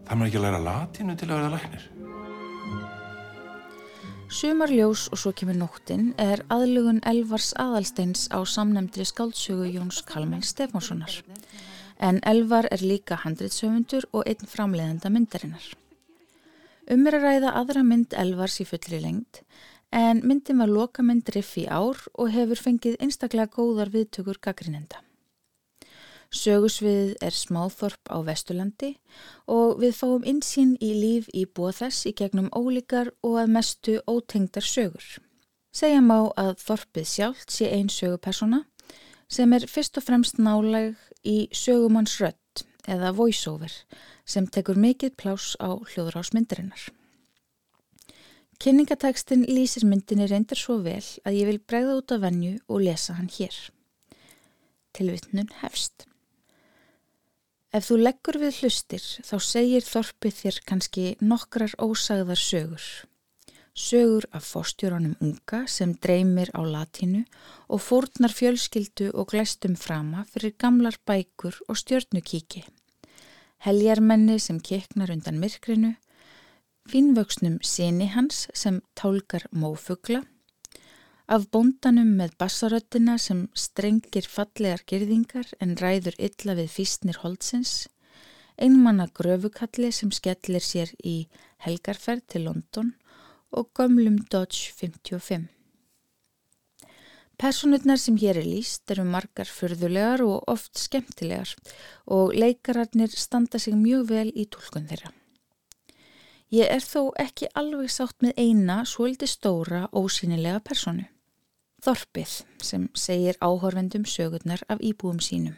Það 0.06 0.20
maður 0.20 0.30
ekki 0.30 0.40
að 0.40 0.46
læra 0.46 0.62
latínu 0.68 1.16
til 1.18 1.30
að 1.30 1.36
verða 1.40 1.56
læknir. 1.56 1.88
Sumarljós 4.30 5.08
og 5.10 5.18
svo 5.18 5.34
kemur 5.34 5.58
nóttin 5.58 6.12
er 6.22 6.44
aðlugun 6.54 7.02
Elvars 7.10 7.50
Aðalsteins 7.58 8.28
á 8.30 8.38
samnemndri 8.46 9.08
skáldsögu 9.10 9.66
Jóns 9.74 10.04
Kalmæn 10.06 10.46
Stefánssonar. 10.46 11.24
en 12.00 12.20
Elvar 12.24 12.68
er 12.72 12.82
líka 12.82 13.18
handritsöfundur 13.26 14.08
og 14.14 14.28
einn 14.28 14.48
framleiðenda 14.48 15.12
myndarinnar. 15.12 15.66
Um 16.90 17.06
er 17.08 17.18
að 17.18 17.26
ræða 17.28 17.56
aðra 17.60 17.84
mynd 17.86 18.16
Elvars 18.18 18.60
í 18.64 18.66
fullri 18.70 19.02
lengt 19.04 19.44
en 19.92 20.22
myndin 20.24 20.60
var 20.62 20.70
lokamynd 20.70 21.30
riff 21.36 21.58
í 21.58 21.66
ár 21.66 22.00
og 22.14 22.34
hefur 22.34 22.60
fengið 22.62 22.98
einstaklega 23.02 23.50
góðar 23.56 23.92
viðtökur 23.94 24.40
gaggrinenda. 24.42 25.02
Sögusviðið 26.30 27.16
er 27.26 27.34
smáþorp 27.34 28.12
á 28.14 28.22
Vesturlandi 28.22 28.92
og 29.50 29.80
við 29.82 29.96
fáum 29.98 30.28
insýn 30.30 30.76
í 30.78 30.92
líf 30.94 31.30
í 31.34 31.48
búa 31.50 31.72
þess 31.74 32.06
í 32.06 32.14
gegnum 32.14 32.52
ólíkar 32.54 33.10
og 33.26 33.40
að 33.42 33.54
mestu 33.56 33.96
ótengdar 34.06 34.66
sögur. 34.66 35.08
Segja 35.74 36.04
má 36.06 36.30
að 36.38 36.60
þorpið 36.62 37.10
sjálft 37.10 37.50
sé 37.54 37.72
einn 37.74 37.90
sögupersona 37.90 38.64
sem 39.30 39.54
er 39.58 39.66
fyrst 39.70 39.98
og 39.98 40.06
fremst 40.06 40.38
náleg 40.38 40.98
í 41.26 41.50
sögumanns 41.50 42.20
rött 42.22 42.66
eða 42.90 43.14
voiceover 43.18 43.74
sem 44.26 44.46
tekur 44.46 44.78
mikill 44.78 45.14
plás 45.18 45.56
á 45.58 45.74
hljóðrásmyndirinnar. 45.74 46.90
Kynningatekstin 48.60 49.46
lýsir 49.48 49.86
myndinni 49.88 50.26
reyndir 50.28 50.60
svo 50.60 50.82
vel 50.84 51.06
að 51.24 51.36
ég 51.38 51.48
vil 51.48 51.60
bregða 51.64 51.94
út 52.02 52.12
af 52.12 52.26
venju 52.26 52.58
og 52.68 52.82
lesa 52.84 53.14
hann 53.16 53.30
hér. 53.32 53.56
Tilvittnun 54.92 55.48
hefst. 55.62 56.04
Ef 57.72 57.86
þú 57.88 58.00
leggur 58.02 58.40
við 58.42 58.58
hlustir 58.60 59.06
þá 59.24 59.36
segir 59.46 59.86
þorpið 59.88 60.36
þér 60.42 60.58
kannski 60.68 61.06
nokkrar 61.24 61.78
ósagðar 61.80 62.42
sögur. 62.42 62.90
Sögur 63.72 64.28
af 64.36 64.44
fórstjóranum 64.52 65.16
unga 65.24 65.62
sem 65.72 65.94
dreymir 65.96 66.52
á 66.52 66.60
latínu 66.60 67.24
og 67.72 67.80
fórnar 67.80 68.36
fjölskyldu 68.36 69.14
og 69.14 69.32
glæstum 69.32 69.80
frama 69.80 70.26
fyrir 70.34 70.58
gamlar 70.60 71.00
bækur 71.08 71.56
og 71.70 71.80
stjörnukíki. 71.80 72.66
Heljarmenni 73.64 74.36
sem 74.40 74.60
keknar 74.60 75.16
undan 75.16 75.40
myrkrinu, 75.40 75.96
fínvöksnum 76.90 77.60
síni 77.66 78.10
hans 78.14 78.48
sem 78.58 78.82
tálkar 78.98 79.46
mófugla, 79.52 80.24
af 81.30 81.46
bóndanum 81.54 82.16
með 82.18 82.34
bassaröttina 82.42 83.18
sem 83.22 83.46
strengir 83.54 84.26
fallegar 84.26 84.82
girðingar 84.90 85.52
en 85.62 85.76
ræður 85.78 86.18
illa 86.18 86.56
við 86.58 86.72
fýstnir 86.74 87.22
holdsins, 87.22 87.86
einmanna 88.58 89.06
gröfukalli 89.20 89.92
sem 89.94 90.12
skellir 90.12 90.66
sér 90.66 90.92
í 91.06 91.30
helgarferð 91.66 92.26
til 92.34 92.48
London 92.50 92.92
og 93.52 93.70
gömlum 93.78 94.18
Dodge 94.32 94.74
55. 94.82 95.48
Personurnar 97.40 98.02
sem 98.02 98.18
hér 98.20 98.42
er 98.42 98.50
líst 98.50 98.92
eru 98.92 99.06
margar 99.08 99.48
förðulegar 99.48 100.26
og 100.26 100.50
oft 100.52 100.76
skemmtilegar 100.82 101.54
og 102.06 102.36
leikararnir 102.36 103.16
standa 103.16 103.62
sig 103.62 103.78
mjög 103.80 104.10
vel 104.12 104.28
í 104.36 104.50
tólkun 104.52 104.90
þeirra. 104.90 105.14
Ég 106.50 106.66
er 106.66 106.82
þó 106.82 107.12
ekki 107.22 107.46
alveg 107.54 107.92
sátt 107.94 108.24
með 108.26 108.40
eina 108.42 108.80
svolítið 108.90 109.30
stóra 109.30 109.84
ósýnilega 109.94 110.64
personu. 110.66 111.06
Þorpið 111.86 112.32
sem 112.66 112.88
segir 112.98 113.38
áhorfendum 113.38 114.08
sögurnar 114.10 114.64
af 114.68 114.82
íbúum 114.82 115.22
sínum. 115.22 115.54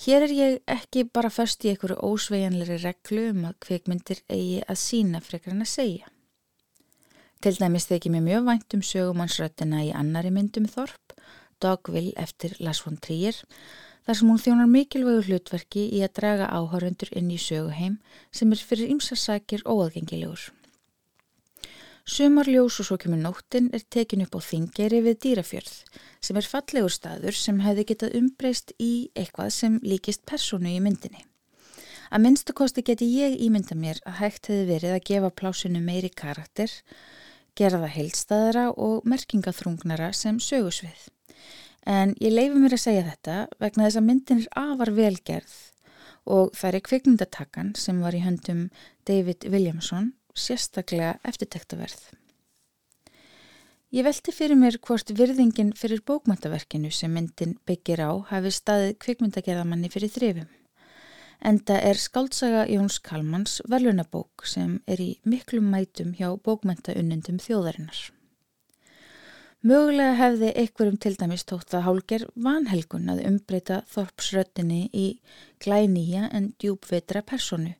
Hér 0.00 0.24
er 0.24 0.32
ég 0.32 0.54
ekki 0.70 1.02
bara 1.12 1.28
först 1.28 1.66
í 1.66 1.74
einhverju 1.74 1.98
ósvejanleiri 2.06 2.78
reglu 2.80 3.26
um 3.34 3.42
að 3.50 3.58
kveikmyndir 3.66 4.22
eigi 4.30 4.62
að 4.62 4.80
sína 4.80 5.20
frekar 5.20 5.52
en 5.52 5.66
að 5.66 5.72
segja. 5.74 6.06
Til 7.40 7.56
dæmis 7.58 7.88
þykir 7.90 8.14
mér 8.14 8.24
mjög 8.24 8.46
vænt 8.46 8.76
um 8.78 8.86
sögumannsröttina 8.86 9.82
í 9.84 9.92
annari 9.96 10.30
myndum 10.32 10.70
Þorp, 10.70 11.18
Dogville 11.60 12.14
eftir 12.16 12.54
Lars 12.64 12.80
von 12.86 12.96
Trier, 12.96 13.36
þar 14.10 14.18
sem 14.18 14.30
hún 14.32 14.40
þjónar 14.42 14.66
mikilvægu 14.66 15.20
hlutverki 15.28 15.82
í 15.94 16.00
að 16.02 16.16
draga 16.18 16.46
áhörundur 16.50 17.12
inn 17.14 17.28
í 17.30 17.36
söguheim 17.38 18.00
sem 18.34 18.50
er 18.50 18.62
fyrir 18.66 18.88
ymsarsakir 18.90 19.62
óaðgengilegur. 19.62 20.48
Sumarljós 22.10 22.80
og 22.82 22.88
svo 22.88 22.98
kemur 22.98 23.20
nóttin 23.22 23.68
er 23.70 23.84
tekin 23.86 24.24
upp 24.24 24.34
á 24.34 24.40
þingeri 24.42 24.98
við 25.04 25.20
dýrafjörð 25.22 25.76
sem 26.26 26.40
er 26.40 26.48
fallegur 26.54 26.90
staður 26.90 27.38
sem 27.38 27.60
hefði 27.62 27.84
getað 27.92 28.16
umbreyst 28.18 28.74
í 28.82 28.90
eitthvað 29.14 29.54
sem 29.60 29.78
líkist 29.86 30.26
personu 30.26 30.74
í 30.74 30.82
myndinni. 30.82 31.22
Að 32.10 32.26
minnstu 32.26 32.56
kosti 32.58 32.82
geti 32.82 33.06
ég 33.14 33.38
ímynda 33.46 33.78
mér 33.78 34.02
að 34.10 34.24
hægt 34.24 34.50
hefði 34.50 34.66
verið 34.72 34.96
að 34.96 35.06
gefa 35.12 35.32
plásinu 35.38 35.86
meiri 35.86 36.10
karakter, 36.10 36.74
gera 37.54 37.78
það 37.86 37.96
heilstaðara 38.00 38.68
og 38.74 39.06
merkingaþrungnara 39.06 40.10
sem 40.10 40.42
sögusvið. 40.42 41.06
En 41.88 42.14
ég 42.20 42.32
leifi 42.34 42.60
mér 42.60 42.76
að 42.76 42.84
segja 42.84 43.08
þetta 43.08 43.36
vegna 43.62 43.86
þess 43.86 44.00
að 44.00 44.08
myndin 44.08 44.42
er 44.44 44.48
afar 44.60 44.92
velgerð 44.96 45.58
og 46.30 46.52
það 46.54 46.74
er 46.76 46.86
kvikmyndatakkan 46.86 47.74
sem 47.80 48.00
var 48.04 48.14
í 48.14 48.22
höndum 48.24 48.66
David 49.08 49.46
Williamson 49.48 50.12
sérstaklega 50.36 51.16
eftirtektaverð. 51.26 52.10
Ég 53.90 54.06
velti 54.06 54.30
fyrir 54.30 54.54
mér 54.54 54.76
hvort 54.86 55.10
virðingin 55.18 55.72
fyrir 55.74 56.04
bókmæntaverkinu 56.06 56.92
sem 56.94 57.10
myndin 57.10 57.56
byggir 57.66 58.04
á 58.06 58.10
hafi 58.28 58.52
staðið 58.54 58.92
kvikmyndagerðamanni 59.02 59.90
fyrir 59.90 60.12
þrifum. 60.14 60.52
Enda 61.40 61.80
er 61.80 61.98
skáltsaga 61.98 62.68
Jóns 62.68 63.00
Kalmans 63.02 63.58
velunabók 63.66 64.44
sem 64.46 64.78
er 64.86 65.00
í 65.00 65.10
miklum 65.24 65.72
mætum 65.72 66.12
hjá 66.14 66.28
bókmæntaunnendum 66.36 67.40
þjóðarinnar. 67.42 68.10
Mögulega 69.60 70.14
hefði 70.16 70.54
einhverjum 70.56 70.94
til 71.04 71.18
dæmis 71.20 71.42
tótt 71.44 71.74
að 71.76 71.82
hálger 71.84 72.22
vanhelgun 72.32 73.10
að 73.12 73.26
umbreyta 73.28 73.82
þorpsröttinni 73.92 74.86
í 74.96 75.08
glænýja 75.60 76.30
en 76.32 76.54
djúbveitra 76.62 77.20
personu 77.20 77.74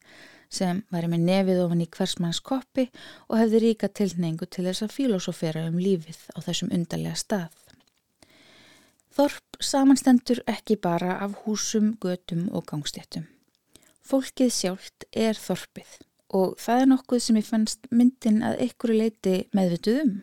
sem 0.52 0.82
væri 0.92 1.08
með 1.08 1.24
nefið 1.30 1.62
ofan 1.64 1.80
í 1.80 1.88
hversmanns 1.96 2.42
koppi 2.44 2.90
og 3.30 3.40
hefði 3.40 3.62
ríka 3.64 3.88
tilneingu 3.88 4.44
til 4.44 4.66
þess 4.68 4.84
að 4.84 4.94
filosofera 4.98 5.64
um 5.70 5.80
lífið 5.80 6.20
á 6.36 6.38
þessum 6.44 6.72
undarlega 6.76 7.16
stað. 7.16 7.56
Þorp 9.16 9.64
samanstendur 9.64 10.44
ekki 10.52 10.76
bara 10.76 11.16
af 11.24 11.32
húsum, 11.46 11.94
götum 11.96 12.50
og 12.52 12.68
gangstéttum. 12.68 13.24
Fólkið 14.04 14.52
sjálft 14.52 15.08
er 15.16 15.38
þorpið 15.38 16.00
og 16.36 16.58
það 16.60 16.82
er 16.82 16.90
nokkuð 16.92 17.24
sem 17.24 17.40
ég 17.40 17.48
fannst 17.48 17.88
myndin 17.88 18.44
að 18.44 18.66
ykkur 18.68 18.92
leiti 19.00 19.46
meðvituð 19.56 20.04
um. 20.04 20.18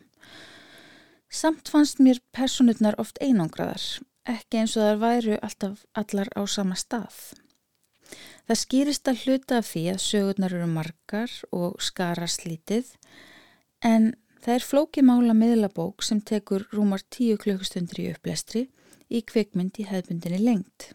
Samt 1.28 1.68
fannst 1.68 2.00
mér 2.00 2.20
personurnar 2.32 2.96
oft 3.00 3.18
einangraðar, 3.20 3.82
ekki 4.24 4.62
eins 4.62 4.76
og 4.78 4.86
þar 4.86 5.02
væru 5.02 5.36
alltaf 5.44 5.84
allar 5.92 6.30
á 6.32 6.42
sama 6.48 6.76
stað. 6.78 7.18
Það 8.48 8.60
skýrist 8.62 9.10
að 9.10 9.24
hluta 9.24 9.58
af 9.60 9.68
því 9.68 9.82
að 9.92 10.04
sögurnar 10.04 10.54
eru 10.56 10.68
margar 10.72 11.34
og 11.52 11.76
skarast 11.84 12.46
lítið 12.48 12.94
en 13.84 14.14
það 14.40 14.54
er 14.54 14.64
flókimála 14.64 15.34
miðlabók 15.36 16.04
sem 16.06 16.22
tekur 16.24 16.64
rúmar 16.72 17.04
tíu 17.12 17.36
klukkustundir 17.36 18.00
í 18.06 18.08
upplestri 18.14 18.64
í 19.12 19.20
kvikmynd 19.28 19.76
í 19.82 19.86
hefðbundinni 19.90 20.40
lengt. 20.40 20.92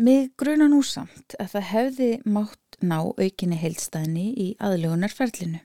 Mig 0.00 0.32
gruna 0.40 0.66
nú 0.72 0.80
samt 0.82 1.36
að 1.38 1.52
það 1.52 1.68
hefði 1.74 2.10
mátt 2.24 2.80
ná 2.80 2.98
aukinni 3.04 3.60
heilstæðni 3.60 4.30
í 4.32 4.48
aðlugunarferlinu, 4.64 5.60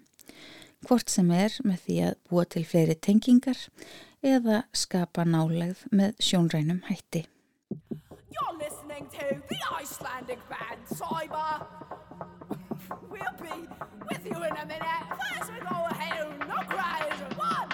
hvort 0.87 1.09
sem 1.09 1.31
er 1.31 1.55
með 1.65 1.83
því 1.85 1.97
að 2.09 2.15
búa 2.29 2.45
til 2.45 2.65
fleiri 2.67 2.95
tengingar 2.95 3.65
eða 4.25 4.63
skapa 4.75 5.25
nálegð 5.25 5.85
með 5.91 6.15
sjónrænum 6.23 6.83
hætti. 6.89 7.25
You're 8.29 8.57
listening 8.59 9.07
to 9.17 9.25
the 9.49 9.59
Icelandic 9.81 10.39
band 10.49 10.85
Cyber. 10.87 11.65
we'll 13.09 13.35
be 13.41 13.67
with 14.09 14.25
you 14.25 14.43
in 14.43 14.55
a 14.57 14.65
minute. 14.65 15.05
First 15.19 15.51
we 15.53 15.59
go 15.59 15.85
ahead 15.91 16.27
and 16.27 16.39
knock 16.47 16.69
right. 16.73 17.37
One, 17.37 17.69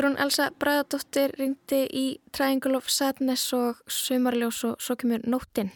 Guðrún 0.00 0.16
Elsa 0.16 0.46
Bræðadóttir 0.56 1.34
ringdi 1.36 1.82
í 1.92 2.02
Triangle 2.32 2.78
of 2.78 2.86
Sadness 2.88 3.50
og 3.52 3.82
Sumarljós 3.84 4.62
og 4.64 4.78
svo 4.80 4.94
kemur 4.96 5.20
nóttin. 5.28 5.68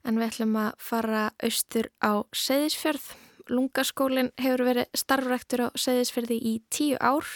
En 0.00 0.16
við 0.16 0.30
ætlum 0.30 0.54
að 0.56 0.70
fara 0.80 1.24
austur 1.44 1.90
á 2.00 2.24
Seyðisfjörð. 2.32 3.10
Lungaskólinn 3.52 4.30
hefur 4.40 4.64
verið 4.64 4.96
starfræktur 4.96 5.66
á 5.68 5.68
Seyðisfjörði 5.76 6.38
í 6.40 6.52
tíu 6.72 6.96
ár 6.96 7.28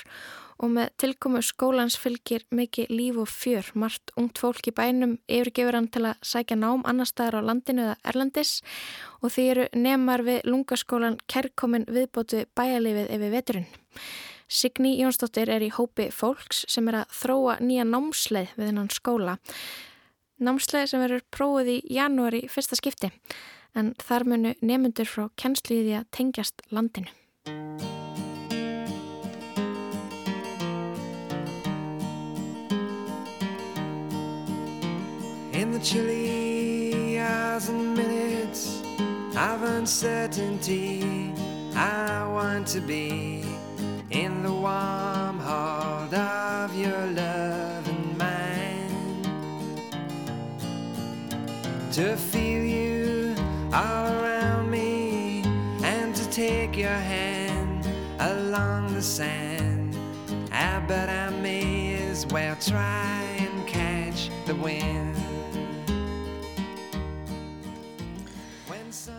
og 0.57 0.73
með 0.79 0.95
tilkomu 1.05 1.43
skólans 1.45 1.99
fylgir 2.01 2.47
mikið 2.57 2.89
líf 2.89 3.21
og 3.21 3.29
fjör. 3.29 3.69
Mart 3.77 4.15
ungt 4.17 4.41
fólk 4.41 4.65
í 4.73 4.75
bænum 4.81 5.19
yfirgefur 5.29 5.77
hann 5.77 5.91
til 5.93 6.07
að 6.09 6.25
sækja 6.25 6.57
nám 6.57 6.89
annar 6.89 7.11
staðar 7.13 7.45
á 7.45 7.49
landinu 7.51 7.85
eða 7.85 8.01
Erlandis 8.09 8.63
og 9.21 9.37
því 9.37 9.47
eru 9.53 9.69
nemar 9.77 10.25
við 10.25 10.41
lungaskólan 10.49 11.21
kærkomin 11.29 11.85
viðbótu 11.85 12.47
bæjalifið 12.57 13.13
yfir 13.13 13.37
veturinn. 13.37 13.71
Signý 14.49 14.95
Jónsdóttir 14.97 15.51
er 15.53 15.61
í 15.61 15.69
hópi 15.69 16.07
fólks 16.09 16.63
sem 16.73 16.87
er 16.89 17.03
að 17.03 17.11
þróa 17.13 17.59
nýja 17.61 17.85
námsleið 17.85 18.55
við 18.57 18.71
hennan 18.71 18.89
skóla. 18.89 19.35
Námsleið 20.41 20.87
sem 20.89 21.03
verður 21.05 21.27
prófið 21.37 21.69
í 21.75 21.77
janúari 21.99 22.41
fyrsta 22.49 22.79
skipti 22.81 23.11
en 23.77 23.93
þar 24.01 24.25
munu 24.25 24.55
nemyndur 24.65 25.05
frá 25.05 25.27
því 25.37 25.99
að 26.01 26.09
tengjast 26.17 26.65
landinu. 26.73 27.13
In 35.53 35.73
the 35.73 35.81
chilly 35.81 37.19
hours 37.19 37.69
and 37.69 37.95
minutes 37.95 38.81
of 39.37 39.63
uncertainty, 39.63 41.35
I 41.75 42.25
want 42.33 42.67
to 42.69 42.81
be 42.81 43.58
in 44.11 44.43
the 44.43 44.51
warm 44.51 45.39
heart 45.39 46.13
of 46.15 46.75
your 46.75 47.07
loving 47.09 48.17
mind. 48.17 49.25
To 51.93 52.17
feel 52.17 52.65
you 52.65 53.35
all 53.73 54.13
around 54.13 54.71
me 54.71 55.43
and 55.83 56.15
to 56.15 56.31
take 56.31 56.77
your 56.77 56.89
hand 56.89 57.87
along 58.21 58.95
the 58.95 59.03
sand. 59.03 59.95
Ah, 60.53 60.77
I 60.77 60.87
bet 60.87 61.09
I 61.09 61.31
may 61.41 61.95
as 62.09 62.27
well 62.27 62.57
try 62.57 63.23
and 63.39 63.67
catch 63.67 64.31
the 64.47 64.55
wind. 64.55 65.17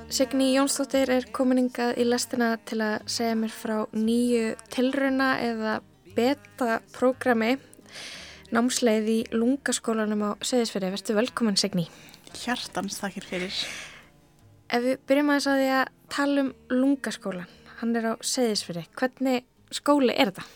Signý 0.10 0.56
Jónsdóttir 0.56 1.12
er 1.14 1.26
kominingað 1.30 2.00
í 2.02 2.04
lestina 2.08 2.56
til 2.66 2.80
að 2.82 3.04
segja 3.14 3.36
mér 3.38 3.52
frá 3.54 3.76
nýju 3.94 4.56
tilrauna 4.74 5.28
eða 5.46 5.74
beta-programmi 6.16 7.52
námsleið 8.50 9.12
í 9.14 9.18
lungaskólanum 9.36 10.24
á 10.26 10.32
Seðisfjörði. 10.42 10.90
Vertu 10.96 11.14
velkomin 11.14 11.60
Signý. 11.62 11.86
Hjartans 12.34 12.98
þakkir 13.04 13.28
fyrir. 13.30 13.60
Ef 14.74 14.88
við 14.88 15.04
byrjum 15.12 15.30
að 15.30 15.38
þess 15.38 15.52
að 15.52 15.62
því 15.62 15.70
að 15.76 15.94
tala 16.16 16.46
um 16.48 16.52
lungaskólan, 16.74 17.54
hann 17.84 17.94
er 18.02 18.10
á 18.10 18.14
Seðisfjörði. 18.18 18.88
Hvernig 18.98 19.46
skóli 19.78 20.16
er 20.18 20.34
þetta? 20.34 20.48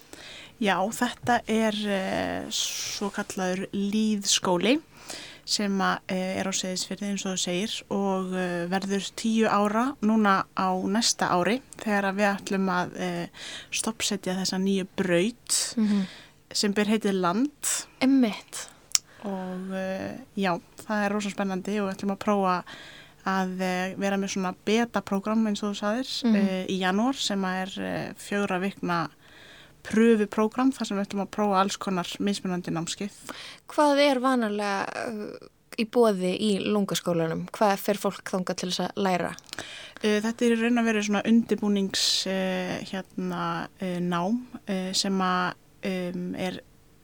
Já, 0.63 0.79
þetta 0.97 1.37
er 1.45 1.77
uh, 1.85 2.49
svo 2.49 3.13
kallaður 3.13 3.67
líðskóli 3.69 4.79
sem 5.45 5.73
uh, 5.81 5.97
er 6.09 6.47
á 6.47 6.53
Seðisfjörði 6.55 7.09
eins 7.11 7.25
og 7.27 7.33
þú 7.35 7.41
segir 7.43 7.73
og 7.91 8.31
uh, 8.31 8.65
verður 8.71 9.07
tíu 9.19 9.47
ára 9.51 9.89
núna 10.01 10.45
á 10.55 10.69
næsta 10.87 11.27
ári 11.35 11.57
þegar 11.83 12.13
við 12.15 12.29
ætlum 12.29 12.69
að 12.71 12.93
uh, 12.95 13.47
stoppsetja 13.75 14.37
þessa 14.39 14.59
nýju 14.63 14.87
braut 14.95 15.57
Mhm. 15.77 16.05
sem 16.53 16.73
ber 16.73 16.85
heitið 16.85 17.15
land. 17.17 17.69
Emmitt. 17.99 18.67
Og 19.25 19.71
já, 20.37 20.51
það 20.83 21.05
er 21.05 21.13
rosa 21.15 21.29
spennandi 21.33 21.79
og 21.81 21.87
við 21.89 21.95
ætlum 21.95 22.11
að 22.13 22.19
prófa 22.21 22.55
að 23.25 23.53
vera 23.97 24.17
með 24.19 24.33
svona 24.35 24.51
beta-program 24.67 25.47
eins 25.47 25.63
og 25.63 25.71
þú 25.73 25.79
sagðir 25.79 26.11
Mhm. 26.27 26.35
uh, 26.35 26.65
í 26.69 26.77
janúar 26.83 27.15
sem 27.17 27.43
er 27.45 27.71
fjögra 28.19 28.59
vikna 28.61 29.09
pröfuprógram 29.87 30.71
þar 30.75 30.89
sem 30.89 30.97
við 30.99 31.07
ætlum 31.07 31.25
að 31.25 31.33
prófa 31.35 31.59
alls 31.63 31.77
konar 31.81 32.09
mismunandi 32.23 32.73
námskið. 32.73 33.17
Hvað 33.73 34.01
er 34.05 34.21
vanalega 34.23 35.07
uh, 35.11 35.47
í 35.79 35.85
bóði 35.89 36.33
í 36.37 36.51
lungaskólanum? 36.65 37.47
Hvað 37.55 37.77
fer 37.81 37.99
fólk 38.01 38.33
þangað 38.33 38.59
til 38.61 38.69
þess 38.71 38.83
að 38.87 39.01
læra? 39.07 39.31
Uh, 40.03 40.19
Þetta 40.23 40.47
er 40.47 40.57
raun 40.61 40.81
að 40.81 40.89
vera 40.91 41.05
svona 41.07 41.23
undirbúnings 41.29 42.03
uh, 42.31 42.75
hérna, 42.91 43.45
uh, 43.81 43.97
nám 44.03 44.41
uh, 44.67 44.91
sem 44.95 45.23
um, 45.23 46.27
er 46.35 46.61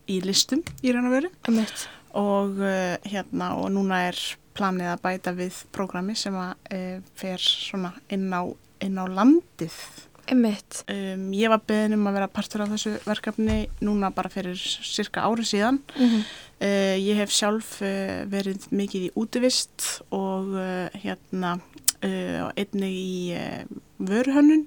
í 0.09 0.19
listum 0.25 0.63
í 0.81 0.93
raun 0.93 1.09
að 1.09 1.15
veru 1.19 1.31
Emmett. 1.51 1.87
og, 2.17 2.57
uh, 2.63 2.95
hérna, 3.05 3.53
og 3.61 3.69
núna 3.75 4.03
er 4.09 4.17
planið 4.57 4.89
að 4.91 5.01
bæta 5.05 5.33
við 5.37 5.59
prógrami 5.75 6.15
sem 6.19 6.35
að 6.35 6.55
uh, 6.73 6.95
fer 7.15 7.43
svona 7.43 7.93
inn 8.11 8.27
á, 8.33 8.43
inn 8.83 8.97
á 8.99 9.05
landið. 9.07 9.77
Emmett. 10.29 10.83
Um, 10.91 11.29
ég 11.33 11.49
var 11.51 11.63
beðin 11.65 11.97
um 11.97 12.07
að 12.09 12.19
vera 12.19 12.29
partur 12.31 12.63
af 12.65 12.71
þessu 12.73 12.95
verkefni 13.07 13.63
núna 13.81 14.11
bara 14.13 14.29
fyrir 14.31 14.57
cirka 14.57 15.25
ári 15.25 15.47
síðan. 15.47 15.81
Mhm. 15.97 16.23
Uh, 16.59 16.95
ég 16.99 17.15
hef 17.15 17.31
sjálf 17.31 17.77
uh, 17.81 18.25
verið 18.27 18.65
mikið 18.75 19.05
í 19.07 19.13
útivist 19.15 20.01
og 20.11 20.51
uh, 20.59 20.89
hérna 20.99 21.53
uh, 22.03 22.49
einnig 22.59 22.95
í 22.95 23.13
uh, 23.35 23.63
vöruhönnun. 23.99 24.65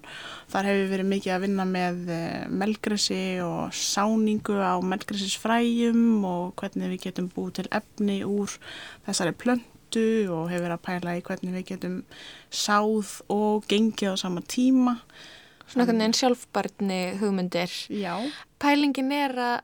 Þar 0.52 0.68
hefur 0.68 0.90
verið 0.92 1.10
mikið 1.12 1.34
að 1.34 1.44
vinna 1.46 1.66
með 1.68 2.00
uh, 2.12 2.46
melgresi 2.62 3.20
og 3.44 3.76
sáningu 3.76 4.56
á 4.60 4.76
melgresisfræjum 4.84 6.24
og 6.28 6.56
hvernig 6.60 6.94
við 6.94 7.04
getum 7.08 7.30
búið 7.32 7.60
til 7.60 7.68
efni 7.80 8.18
úr 8.28 8.56
þessari 9.06 9.36
plöntu 9.36 10.08
og 10.32 10.50
hefur 10.52 10.66
verið 10.66 10.76
að 10.78 10.84
pæla 10.88 11.16
í 11.18 11.24
hvernig 11.28 11.56
við 11.60 11.68
getum 11.74 12.00
sáð 12.48 13.18
og 13.32 13.68
gengið 13.70 14.16
á 14.16 14.22
sama 14.24 14.44
tíma. 14.44 14.98
Svona 15.72 15.84
einhvern 15.86 16.02
veginn 16.04 16.16
sjálfbarni 16.20 17.00
hugmyndir. 17.20 17.76
Já. 17.88 18.14
Pælingin 18.62 19.12
er 19.16 19.32
að, 19.40 19.60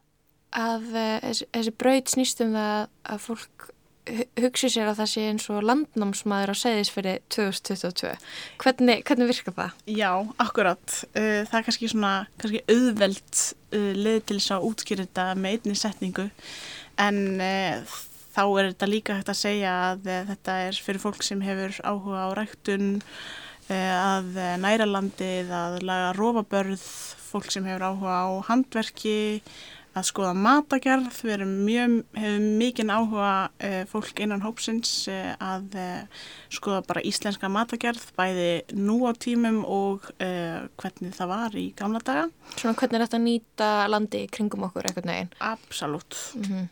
að 0.56 0.86
eh, 0.96 1.16
þessi, 1.28 1.48
þessi 1.58 1.74
braut 1.84 2.12
snýst 2.14 2.40
um 2.46 2.54
það 2.56 2.86
að 3.12 3.20
fólk 3.26 3.66
hu- 4.08 4.28
hugsi 4.40 4.70
sér 4.72 4.88
að 4.88 5.02
það 5.02 5.10
sé 5.12 5.26
eins 5.28 5.46
og 5.52 5.66
landnámsmaður 5.68 6.52
á 6.52 6.56
segðisfyrir 6.62 7.20
2022. 7.34 8.14
Hvernig, 8.64 9.02
hvernig 9.04 9.28
virkar 9.34 9.56
það? 9.58 9.76
Já, 9.98 10.10
akkurat. 10.40 10.98
Uh, 11.12 11.44
það 11.50 11.56
er 11.60 11.66
kannski 11.68 11.90
svona, 11.92 12.12
kannski 12.40 12.62
auðveld 12.72 13.42
uh, 13.76 13.90
leið 14.00 14.20
til 14.30 14.38
þess 14.40 14.54
að 14.56 14.68
útskýra 14.72 15.04
þetta 15.06 15.28
með 15.44 15.58
einni 15.58 15.76
setningu 15.84 16.28
en 16.98 17.20
uh, 17.36 17.98
þá 18.38 18.42
er 18.46 18.70
þetta 18.72 18.88
líka 18.88 19.18
hægt 19.18 19.30
að 19.34 19.38
segja 19.42 19.74
að 19.92 20.08
þetta 20.32 20.56
er 20.70 20.80
fyrir 20.88 21.02
fólk 21.04 21.20
sem 21.26 21.40
hefur 21.44 21.76
áhuga 21.84 22.24
á 22.24 22.28
ræktun, 22.38 22.88
að 23.76 24.36
uh, 24.38 24.52
næra 24.62 24.86
landið, 24.88 25.50
að 25.52 25.80
laga 25.88 26.12
rófabörð, 26.16 26.84
fólk 27.28 27.50
sem 27.52 27.66
hefur 27.68 27.90
áhuga 27.90 28.14
á 28.24 28.28
handverki, 28.48 29.18
að 29.98 30.06
skoða 30.08 30.32
matagerð, 30.38 31.08
við 31.24 31.34
erum 31.34 31.52
mjög, 31.66 31.94
hefum 32.16 32.46
mikinn 32.60 32.92
áhuga 32.94 33.32
uh, 33.50 33.82
fólk 33.90 34.22
innan 34.22 34.44
hópsins 34.44 34.92
uh, 35.10 35.34
að 35.42 35.76
uh, 35.80 36.24
skoða 36.54 36.80
bara 36.88 37.04
íslenska 37.08 37.50
matagerð, 37.52 38.06
bæði 38.16 38.48
nú 38.78 39.00
á 39.08 39.12
tímum 39.18 39.60
og 39.66 40.08
uh, 40.16 40.64
hvernig 40.80 41.14
það 41.18 41.32
var 41.34 41.58
í 41.58 41.68
gamla 41.78 42.02
daga. 42.04 42.26
Svona 42.56 42.78
hvernig 42.78 43.00
er 43.00 43.06
þetta 43.06 43.20
að 43.20 43.26
nýta 43.26 43.70
landi 43.90 44.24
kringum 44.32 44.68
okkur 44.70 44.88
eitthvað 44.88 45.12
neginn? 45.12 45.32
Absolutt. 45.52 46.20
Mm 46.40 46.68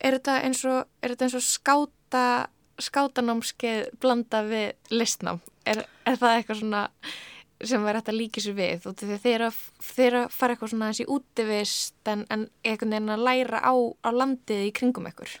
Er 0.00 0.16
þetta 0.16 0.38
eins 0.46 0.62
og, 0.64 0.88
er 1.04 1.12
þetta 1.12 1.26
eins 1.26 1.36
og 1.36 1.44
skáta, 1.44 2.24
skátanámskeið 2.80 3.90
blanda 4.00 4.42
við 4.48 4.94
listnám? 4.94 5.42
Er, 5.68 5.84
er 6.08 6.16
það 6.20 6.36
eitthvað 6.36 6.62
svona 6.62 6.84
sem 7.60 7.82
væri 7.84 8.00
hægt 8.00 8.08
að 8.08 8.16
líka 8.16 8.42
sér 8.42 8.56
við? 8.56 8.86
Veist, 8.86 9.02
þeir 9.24 9.44
þeir 9.84 10.16
að 10.22 10.30
fara 10.32 10.54
eitthvað 10.54 10.72
svona 10.72 10.92
þessi 10.92 11.08
útivist 11.12 12.12
en, 12.12 12.24
en 12.32 12.46
einhvern 12.64 12.94
veginn 12.96 13.14
að 13.16 13.26
læra 13.26 13.60
á, 13.60 13.74
á 13.76 14.10
landið 14.16 14.68
í 14.68 14.72
kringum 14.76 15.10
ykkur? 15.10 15.34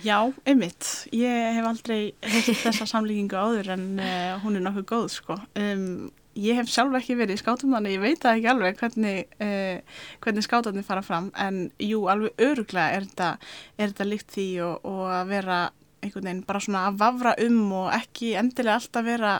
Já, 0.00 0.16
einmitt. 0.48 0.86
Ég 1.12 1.58
hef 1.58 1.66
aldrei 1.68 2.00
heilt 2.24 2.62
þessa 2.62 2.88
samlíkingu 2.88 3.36
áður 3.36 3.74
en 3.76 3.84
uh, 4.00 4.38
hún 4.44 4.56
er 4.56 4.64
nokkuð 4.64 4.86
góð, 4.88 5.06
sko. 5.12 5.36
Um, 5.60 6.08
ég 6.40 6.56
hef 6.56 6.70
sjálf 6.72 6.96
ekki 6.96 7.18
verið 7.18 7.36
í 7.36 7.42
skátum 7.42 7.74
þannig 7.76 7.98
ég 7.98 8.02
veit 8.04 8.24
ekki 8.30 8.48
alveg 8.48 8.80
hvernig, 8.80 9.34
uh, 9.44 10.00
hvernig 10.24 10.46
skátarnir 10.46 10.86
fara 10.86 11.04
fram 11.04 11.28
en 11.36 11.66
jú, 11.82 12.06
alveg 12.10 12.46
öruglega 12.46 12.96
er 12.96 13.10
þetta, 13.10 13.30
er 13.76 13.92
þetta 13.92 14.08
líkt 14.08 14.32
því 14.36 14.48
og, 14.66 14.88
og 14.88 15.04
að 15.18 15.34
vera 15.34 15.60
einhvern 16.02 16.24
veginn 16.30 16.44
bara 16.48 16.60
svona 16.64 16.86
að 16.88 16.98
vafra 17.02 17.34
um 17.46 17.60
og 17.72 17.92
ekki 17.92 18.34
endilega 18.40 18.78
alltaf 18.80 19.04
vera 19.04 19.34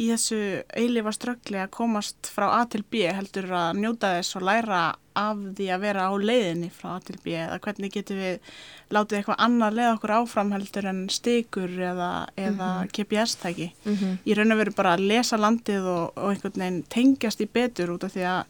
í 0.00 0.06
þessu 0.08 0.38
eilifa 0.78 1.12
ströggli 1.12 1.58
að 1.60 1.70
komast 1.76 2.30
frá 2.32 2.46
A 2.60 2.64
til 2.72 2.82
B 2.88 3.02
heldur 3.12 3.50
að 3.52 3.80
njóta 3.82 4.14
þess 4.16 4.36
og 4.38 4.46
læra 4.48 4.82
af 5.20 5.36
því 5.58 5.66
að 5.74 5.80
vera 5.82 6.06
á 6.08 6.12
leiðinni 6.16 6.70
frá 6.72 6.94
A 6.94 7.00
til 7.04 7.18
B 7.24 7.34
eða 7.36 7.58
hvernig 7.60 7.92
getum 7.92 8.16
við 8.22 8.38
látið 8.94 9.18
eitthvað 9.18 9.42
annað 9.44 9.76
leið 9.76 9.90
okkur 9.96 10.14
áfram 10.16 10.52
heldur 10.56 10.88
en 10.88 11.02
stikur 11.12 11.68
eða, 11.90 12.10
eða 12.36 12.68
Mhm. 12.80 12.88
GPS-tæki. 12.96 13.68
Mhm. 13.84 14.18
Í 14.24 14.36
raun 14.38 14.52
og 14.52 14.58
veru 14.62 14.72
bara 14.76 14.96
að 14.96 15.06
lesa 15.10 15.36
landið 15.36 15.84
og, 15.84 16.12
og 16.16 16.30
einhvern 16.32 16.56
veginn 16.62 16.82
tengjast 16.88 17.40
í 17.44 17.48
betur 17.52 17.92
út 17.98 18.04
af 18.04 18.14
því 18.14 18.24
að 18.24 18.44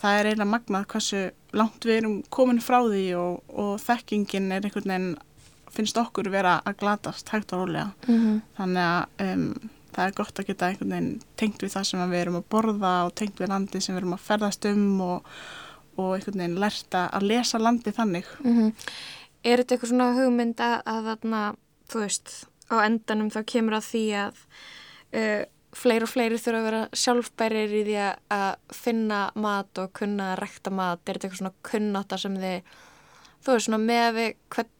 það 0.00 0.18
er 0.18 0.24
eiginlega 0.30 0.50
magnað 0.56 0.86
hversu 0.86 1.30
langt 1.52 1.84
við 1.84 1.96
erum 2.00 2.22
komin 2.30 2.58
frá 2.64 2.80
því 2.88 3.06
og, 3.20 3.42
og 3.52 3.78
þekkingin 3.84 4.50
er 4.56 4.62
einhvern 4.66 4.88
veginn 4.90 5.16
finnst 5.74 5.98
okkur 6.00 6.30
vera 6.32 6.58
að 6.66 6.80
glatast 6.82 7.30
hægt 7.32 7.54
og 7.54 7.64
rólega. 7.64 7.90
Mhm. 8.06 8.40
Þannig 8.58 8.86
að 8.86 9.26
um, 9.26 9.70
það 9.94 10.04
er 10.06 10.18
gott 10.20 10.38
að 10.38 10.50
geta 10.50 10.68
einhvern 10.68 10.94
veginn 10.94 11.22
tengt 11.40 11.64
við 11.64 11.74
það 11.74 11.88
sem 11.88 12.04
við 12.10 12.20
erum 12.20 12.40
að 12.40 12.50
borða 12.54 12.92
og 13.06 13.14
tengt 13.18 13.40
við 13.40 13.52
landið 13.52 13.84
sem 13.84 13.94
við 13.94 14.02
erum 14.02 14.16
að 14.16 14.26
ferðast 14.26 14.68
um 14.70 15.00
og, 15.06 15.30
og 15.96 16.12
einhvern 16.16 16.44
veginn 16.44 16.60
lerta 16.62 17.06
að 17.10 17.30
lesa 17.32 17.62
landið 17.62 17.98
þannig. 18.00 18.36
Mm 18.44 18.74
Er 19.40 19.62
þetta 19.62 19.72
eitthvað 19.72 19.88
svona 19.88 20.06
hugmynd 20.18 20.58
að, 20.60 20.74
að 20.84 21.06
þarna, 21.08 21.38
þú 21.88 22.00
veist, 22.02 22.32
á 22.68 22.76
endanum 22.84 23.30
þá 23.32 23.38
kemur 23.48 23.76
að 23.78 23.86
því 23.86 24.02
að 24.20 24.42
uh, 25.16 25.44
fleiri 25.80 26.04
og 26.04 26.10
fleiri 26.10 26.40
þurfa 26.40 26.58
að 26.58 26.66
vera 26.68 26.82
sjálfbærir 27.02 27.72
í 27.72 27.80
því 27.86 27.96
að, 28.02 28.50
finna 28.74 29.20
mat 29.40 29.80
og 29.80 29.94
kunna 29.96 30.34
að 30.34 30.42
rekta 30.42 30.72
mat. 30.74 31.00
Er 31.06 31.16
þetta 31.16 31.30
eitthvað 31.30 31.40
svona 31.40 31.54
kunnáta 31.70 32.18
sem 32.20 32.36
þið, 32.42 32.76
þú 33.40 33.56
veist, 33.56 33.68
svona 33.70 33.80
með 33.86 34.02
að 34.04 34.18
við 34.18 34.30
hvert, 34.56 34.72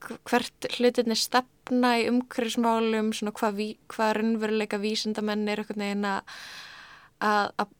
hvert 0.00 0.68
hlutinni 0.76 1.16
stefna 1.18 1.94
í 2.00 2.08
umhverfismálum, 2.10 3.12
svona 3.16 3.34
hvað, 3.36 3.62
hvað 3.90 4.12
raunveruleika 4.18 4.80
vísindamenn 4.82 5.48
er 5.50 5.62
eitthvað 5.62 5.82
neginn 5.82 6.06
að, 6.08 6.36
að, 7.24 7.72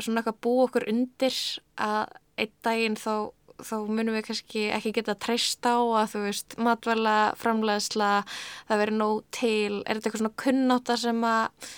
svona 0.00 0.22
eitthvað 0.22 0.42
búa 0.46 0.68
okkur 0.68 0.86
undir 0.92 1.40
að 1.82 2.14
einn 2.40 2.54
daginn 2.66 2.98
þá 2.98 3.32
þá 3.62 3.74
munum 3.86 4.16
við 4.16 4.24
kannski 4.28 4.62
ekki 4.74 4.92
geta 4.96 5.14
treyst 5.20 5.66
á 5.66 5.78
að 5.78 6.14
þú 6.14 6.22
veist, 6.24 6.56
matvæla, 6.58 7.16
framleiðsla, 7.38 8.10
það 8.68 8.80
verið 8.82 8.98
nóg 8.98 9.20
til, 9.34 9.82
er 9.84 9.98
þetta 9.98 10.10
eitthvað 10.10 10.22
svona 10.22 10.42
kunnáta 10.42 10.96
sem 11.00 11.20
að 11.28 11.68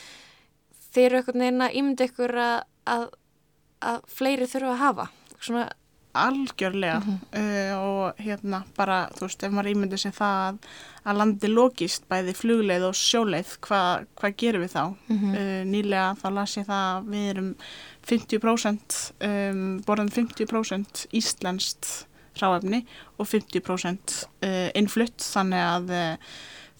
þeir 0.94 1.06
eru 1.06 1.20
eitthvað 1.20 1.40
neina 1.42 1.70
ímyndi 1.76 2.08
ykkur 2.08 2.36
að, 2.40 2.56
að, 2.88 3.04
að 3.92 4.00
fleiri 4.08 4.48
þurfa 4.50 4.72
að 4.72 4.82
hafa? 4.84 5.08
Svona, 5.36 5.66
Algjörlega 6.22 6.96
uh, 7.02 7.72
og 7.76 8.20
hérna 8.22 8.62
bara, 8.76 9.04
þú 9.16 9.26
veist, 9.26 9.44
ef 9.46 9.54
maður 9.54 9.70
ímyndir 9.72 10.02
sér 10.02 10.14
það 10.16 10.40
að, 10.46 10.58
að 11.06 11.20
landi 11.20 11.50
logist 11.52 12.06
bæði 12.10 12.34
flugleið 12.38 12.88
og 12.88 12.98
sjóleið, 12.98 13.54
hvað 13.66 14.06
hva 14.20 14.32
gerum 14.42 14.66
við 14.66 14.74
þá? 14.74 14.82
Mhm. 15.12 15.36
uh, 15.36 15.62
nýlega 15.70 16.10
þá 16.22 16.26
las 16.38 16.56
ég 16.58 16.68
það 16.68 16.90
að 16.90 17.08
við 17.14 17.30
erum 17.34 17.50
50% 18.06 18.98
um, 19.30 19.64
borðan 19.86 20.12
50% 20.14 21.06
íslenskt 21.20 21.92
ráefni 22.36 22.84
og 23.16 23.28
50% 23.30 24.16
uh, 24.44 24.68
innflutt 24.76 25.24
þannig 25.24 25.66
að 25.66 25.94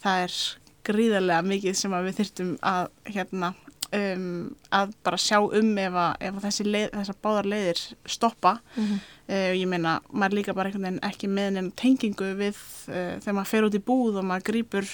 það 0.05 0.24
er 0.26 0.41
gríðarlega 0.87 1.47
mikið 1.47 1.78
sem 1.78 1.95
við 2.07 2.18
þyrtum 2.20 2.51
að 2.62 2.91
hérna 3.11 3.55
um, 3.95 4.57
að 4.74 4.95
bara 5.07 5.16
sjá 5.20 5.39
um 5.45 5.70
ef, 5.78 5.93
að, 5.95 6.14
ef 6.20 6.34
að 6.41 6.47
þessi 6.49 6.64
leið, 6.66 6.87
þessar 6.95 7.18
báðar 7.22 7.49
leiðir 7.53 7.82
stoppa 8.07 8.55
Mhm. 8.76 9.01
uh, 9.28 9.53
ég 9.57 9.66
meina, 9.70 10.01
maður 10.12 10.39
líka 10.41 10.55
bara 10.55 10.70
einhvern 10.70 10.87
veginn 10.89 11.05
ekki 11.11 11.28
með 11.30 11.51
neina 11.57 11.70
tengingu 11.76 12.30
við 12.39 12.57
uh, 12.89 13.18
þegar 13.20 13.37
maður 13.41 13.53
fer 13.53 13.68
út 13.68 13.74
í 13.78 13.82
búð 13.91 14.18
og 14.20 14.24
maður 14.30 14.47
grýpur 14.53 14.89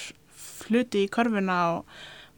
hluti 0.69 1.05
í 1.07 1.11
körfuna 1.13 1.59
og 1.77 1.85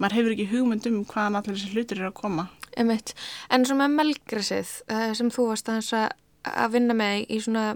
maður 0.00 0.16
hefur 0.18 0.34
ekki 0.34 0.48
hugmynd 0.50 0.86
um 0.90 1.00
hvaðan 1.04 1.36
allir 1.40 1.56
þessi 1.58 1.72
hlutir 1.74 1.98
eru 2.00 2.10
að 2.12 2.20
koma 2.22 2.48
Einmitt. 2.76 3.12
En 3.54 3.62
svo 3.64 3.76
með 3.78 3.92
melgrisið 4.00 4.70
uh, 4.90 5.12
sem 5.14 5.28
þú 5.30 5.44
varst 5.52 5.68
að, 5.70 6.10
að 6.42 6.72
vinna 6.74 6.94
með 6.98 7.20
í 7.30 7.38
svona 7.44 7.68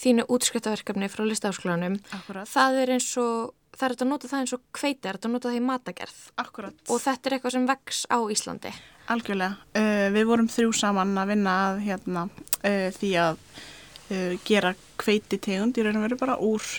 þínu 0.00 0.24
útskrittaverkefni 0.32 1.06
frá 1.12 1.22
listaháskólanum, 1.28 1.98
Akkurat. 2.16 2.48
það 2.48 2.78
er 2.82 2.92
eins 2.96 3.10
og, 3.20 3.52
það 3.74 3.86
er 3.86 3.94
þetta 3.94 4.06
að 4.06 4.10
nota 4.12 4.30
það 4.30 4.42
eins 4.44 4.54
og 4.56 4.64
kveiti, 4.74 5.00
það 5.02 5.10
er 5.10 5.18
þetta 5.18 5.28
að 5.28 5.34
nota 5.34 5.50
það 5.50 5.58
í 5.58 5.64
matagerð. 5.68 6.18
Akkurat. 6.42 6.82
Og 6.88 7.00
þetta 7.04 7.28
er 7.30 7.36
eitthvað 7.36 7.56
sem 7.56 7.68
vex 7.68 8.02
á 8.08 8.18
Íslandi. 8.34 8.72
Algjörlega. 9.12 9.58
Uh, 9.76 10.08
við 10.14 10.28
vorum 10.30 10.48
þrjú 10.48 10.74
saman 10.78 11.14
að 11.20 11.30
vinna 11.34 11.54
að 11.66 11.80
hérna, 11.84 12.24
uh, 12.62 12.88
því 12.96 13.10
að 13.20 13.42
uh, 13.42 14.32
gera 14.46 14.72
kveiti 15.00 15.40
tegund 15.42 15.76
í 15.76 15.84
raun 15.84 15.98
og 16.00 16.06
veru 16.06 16.20
bara 16.20 16.38
úr 16.40 16.70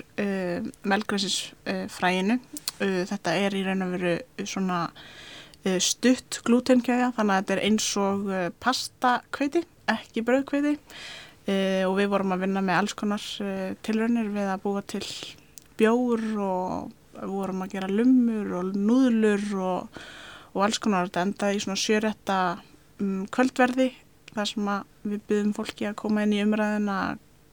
melgræsisfræinu. 0.88 2.40
Uh, 2.80 3.04
þetta 3.12 3.38
er 3.44 3.60
í 3.60 3.64
raun 3.68 3.86
og 3.86 3.96
veru 3.98 4.18
svona 4.48 4.88
stutt 5.82 6.44
glútenkæja 6.46 7.08
þannig 7.16 7.34
að 7.34 7.40
þetta 7.40 7.54
er 7.56 7.62
eins 7.66 7.86
og 7.98 8.28
uh, 8.30 8.50
pasta 8.62 9.16
kveiti, 9.34 9.64
ekki 9.90 10.22
brauðkveiti 10.22 10.76
uh, 10.76 11.88
og 11.88 11.96
við 11.98 12.12
vorum 12.12 12.36
að 12.36 12.44
vinna 12.46 12.62
með 12.62 12.82
alls 12.84 12.94
konar 12.98 13.26
tilraunir 13.86 14.30
við 14.36 14.52
að 14.52 14.62
búa 14.62 14.84
til 14.86 15.02
bjór 15.80 16.24
og 16.42 16.92
vorum 17.32 17.62
að 17.64 17.76
gera 17.78 17.88
lummur 17.92 18.54
og 18.60 18.74
núðlur 18.76 19.46
og, 19.64 20.00
og 20.56 20.64
alls 20.66 20.80
konar 20.84 21.08
þetta 21.08 21.24
endaði 21.28 21.60
í 21.60 21.64
svona 21.64 21.80
sjörætta 21.80 22.40
um, 23.00 23.26
kvöldverði 23.32 23.92
þar 24.36 24.50
sem 24.52 24.68
við 25.06 25.22
byggðum 25.30 25.54
fólki 25.56 25.88
að 25.88 25.96
koma 26.02 26.26
inn 26.26 26.34
í 26.36 26.42
umræðina 26.44 26.98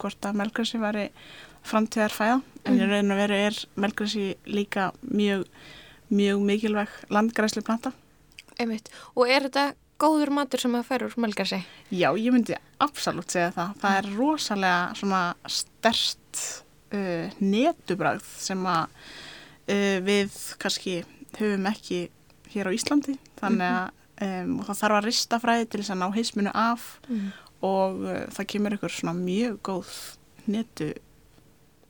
hvort 0.02 0.26
að 0.26 0.38
melgrasi 0.40 0.80
væri 0.82 1.04
framtíðar 1.62 2.10
fæða 2.16 2.40
en 2.64 2.74
í 2.74 2.80
Mhm. 2.82 2.90
raun 2.90 3.12
og 3.14 3.18
veru 3.22 3.34
er 3.38 3.58
melgrasi 3.76 4.24
líka 4.46 4.90
mjög, 5.06 5.44
mjög 6.10 6.40
mikilvæg 6.42 6.88
landgræsli 7.10 7.62
planta. 7.62 7.92
Einmitt. 8.58 8.90
Og 9.16 9.28
er 9.30 9.46
þetta 9.46 9.74
góður 10.02 10.30
matur 10.34 10.58
sem 10.60 10.74
að 10.74 10.84
færa 10.90 11.06
úr 11.06 11.14
melgarsi? 11.22 11.62
Já, 11.90 12.10
ég 12.18 12.32
myndi 12.34 12.56
absolutt 12.80 13.30
segja 13.30 13.52
það. 13.54 13.76
Það 13.78 13.98
er 13.98 14.10
rosalega 14.18 14.94
svona 14.98 15.22
stert 15.46 16.61
uh, 16.92 17.30
netubræð 17.40 18.24
sem 18.42 18.62
að 18.66 18.86
uh, 19.68 19.98
við 20.06 20.36
kannski 20.62 20.98
höfum 21.38 21.66
ekki 21.72 22.02
hér 22.52 22.68
á 22.68 22.76
Íslandi. 22.76 23.16
Þannig 23.40 23.68
að 23.68 24.26
um, 24.26 24.58
það 24.66 24.80
þarf 24.82 24.98
að 25.00 25.06
rista 25.08 25.38
fræði 25.42 25.68
til 25.72 25.80
þess 25.82 25.94
að 25.96 26.02
ná 26.02 26.08
heisminu 26.18 26.52
af 26.54 26.88
Mhm. 27.08 27.30
og 27.62 28.02
uh, 28.04 28.26
það 28.34 28.46
kemur 28.52 28.74
ykkur 28.76 28.90
svona 28.98 29.14
mjög 29.18 29.58
góð 29.62 29.90
netu 30.50 30.92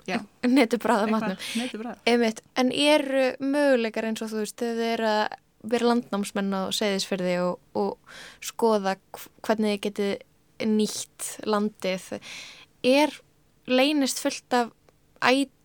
Netubræða 0.42 1.06
matnum. 1.10 1.36
Einmitt. 2.10 2.40
En 2.58 2.72
eru 2.74 3.28
möguleikar 3.40 4.08
eins 4.08 4.22
og 4.24 4.32
þú 4.32 4.40
veist, 4.42 4.56
þegar 4.58 4.74
þið 4.80 4.88
eru 4.96 5.06
að 5.12 5.36
vera 5.72 5.86
landnámsmenn 5.92 6.56
á 6.58 6.62
segðisferði 6.74 7.36
og, 7.44 7.60
og 7.78 8.16
skoða 8.42 8.96
hv- 9.14 9.28
hvernig 9.46 9.76
þið 9.76 9.84
getið 9.86 10.66
nýtt 10.72 11.28
landið. 11.46 12.08
Er 12.82 13.14
leynist 13.70 14.18
fullt 14.24 14.58
af 14.58 14.72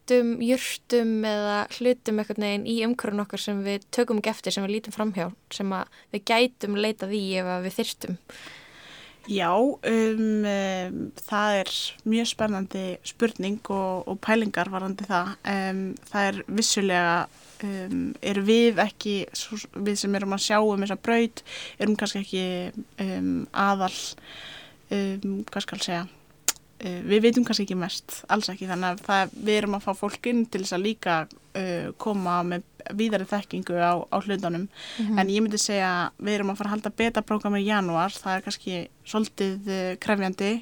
þekktum 0.07 0.37
jurtum 0.39 1.25
eða 1.27 1.57
hlutum 1.75 2.19
eitthvað 2.21 2.39
neginn 2.39 2.67
í 2.67 2.77
umhverjum 2.85 3.23
okkar 3.25 3.41
sem 3.41 3.59
við 3.65 3.83
tökum 3.91 4.21
ekki 4.21 4.31
eftir, 4.31 4.53
sem 4.53 4.63
við 4.63 4.77
lítum 4.77 4.95
framhjá, 4.95 5.31
sem 5.51 5.73
við 6.13 6.23
gætum 6.23 6.77
leitað 6.79 7.11
í 7.17 7.23
ef 7.41 7.49
við 7.65 7.75
þyrstum? 7.75 8.17
Já, 9.27 9.51
um, 9.59 10.45
um, 10.47 10.99
það 11.27 11.57
er 11.59 11.71
mjög 12.07 12.29
spennandi 12.31 12.85
spurning 13.03 13.59
og, 13.67 14.07
og 14.07 14.19
pælingar 14.23 14.71
varandi 14.71 15.03
það. 15.03 15.33
Um, 15.43 15.81
það 16.07 16.29
er 16.29 16.39
vissulega, 16.47 17.17
um, 17.67 18.05
er 18.23 18.39
við 18.47 18.79
ekki, 18.79 19.17
við 19.75 19.99
sem 19.99 20.15
erum 20.15 20.37
að 20.37 20.45
sjá 20.45 20.61
um 20.61 20.85
þessa 20.85 21.01
braut, 21.03 21.43
erum 21.75 21.99
kannski 21.99 22.23
ekki 22.23 22.45
um, 23.03 23.33
aðal, 23.51 23.91
um, 24.95 25.41
hvað 25.51 25.67
skal 25.67 25.83
segja, 25.83 26.05
við 26.77 27.23
veitum 27.23 27.45
kannski 27.45 27.65
ekki 27.65 27.77
mest, 27.79 28.19
alls 28.29 28.51
ekki, 28.51 28.67
þannig 28.69 28.91
að 28.91 28.99
það, 29.07 29.31
við 29.47 29.59
erum 29.61 29.77
að 29.77 29.85
fá 29.87 29.93
fólk 29.97 30.27
inn 30.29 30.43
til 30.45 30.61
þess 30.61 30.75
að 30.77 30.83
líka 30.85 31.15
uh, 31.25 31.89
koma 32.01 32.41
með 32.45 32.67
víðari 32.97 33.27
þekkingu 33.27 33.79
á, 33.81 33.93
á 34.05 34.17
hlutunum. 34.21 34.67
Mhm. 34.99 35.17
en 35.19 35.33
ég 35.33 35.41
myndi 35.43 35.59
segja 35.59 35.89
að 35.89 36.21
við 36.27 36.37
erum 36.37 36.53
að 36.53 36.59
fara 36.61 36.69
að 36.69 36.75
halda 36.75 36.93
beta-prógram 37.01 37.57
í 37.57 37.65
janúar, 37.65 38.13
það 38.13 38.35
er 38.35 38.45
kannski 38.45 38.87
svolítið 39.05 39.73
uh, 39.73 39.91
krefjandi. 40.03 40.53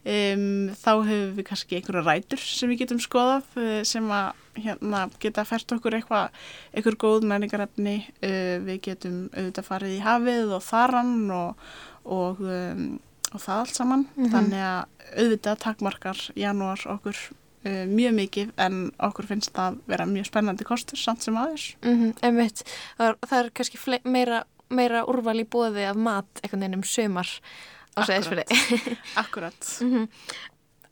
Um, 0.00 0.70
þá 0.80 0.92
hefur 1.04 1.32
við 1.36 1.44
kannski 1.44 1.76
einhverja 1.76 2.02
rætur 2.06 2.40
sem 2.40 2.70
við 2.72 2.86
getum 2.86 3.02
skoðað 3.04 3.50
uh, 3.60 3.82
sem 3.84 4.06
að 4.08 4.30
hérna, 4.56 5.02
geta 5.20 5.44
fært 5.44 5.74
okkur 5.76 5.98
eitthvað, 5.98 6.32
einhver 6.72 6.96
góð 7.00 7.26
menningarefni. 7.28 7.94
Við 8.20 8.80
getum 8.88 9.20
auðvitað 9.30 9.68
farið 9.68 9.94
í 9.94 10.00
hafið 10.04 10.54
og 10.56 10.64
þarann 10.64 11.30
og, 11.36 11.62
og, 12.04 12.40
um, 12.40 12.98
og 13.32 13.40
það 13.40 13.58
allt 13.62 13.74
saman 13.76 14.06
Mhm. 14.16 14.30
þannig 14.32 14.64
að 14.66 14.84
auðvitað 15.16 15.58
takmarkar 15.64 16.20
janúar 16.36 16.80
okkur 16.86 17.16
uh, 17.66 17.84
mjög 17.86 18.14
mikið 18.14 18.52
en 18.58 18.78
okkur 18.98 19.26
finnst 19.26 19.52
það 19.52 19.78
vera 19.86 20.06
mjög 20.06 20.26
spennandi 20.30 20.64
kostur 20.64 20.98
samt 20.98 21.22
sem 21.22 21.34
aðeins 21.36 21.74
Mm 21.82 22.12
einmitt, 22.22 22.62
það 22.98 23.08
er, 23.08 23.16
það 23.26 23.38
er 23.44 23.50
kannski 23.50 24.00
meira, 24.04 24.44
meira 24.70 25.04
úrval 25.06 25.40
í 25.40 25.44
bóði 25.44 25.88
af 25.90 25.96
mat 25.96 26.40
einhvern 26.42 26.60
veginn 26.60 26.78
um 26.80 26.82
sömar 26.86 27.28
á 27.98 28.00
segðisfili. 28.06 28.44
Akkurat. 29.18 29.58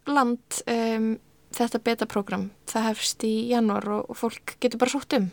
Land, 0.08 0.62
um, 0.66 1.08
þetta 1.54 1.80
beta-program, 1.84 2.46
það 2.70 2.86
hefst 2.88 3.24
í 3.28 3.32
janúar 3.52 3.86
og, 3.98 4.14
fólk 4.16 4.54
getur 4.62 4.80
bara 4.80 4.90
sótt 4.94 5.16
um. 5.18 5.26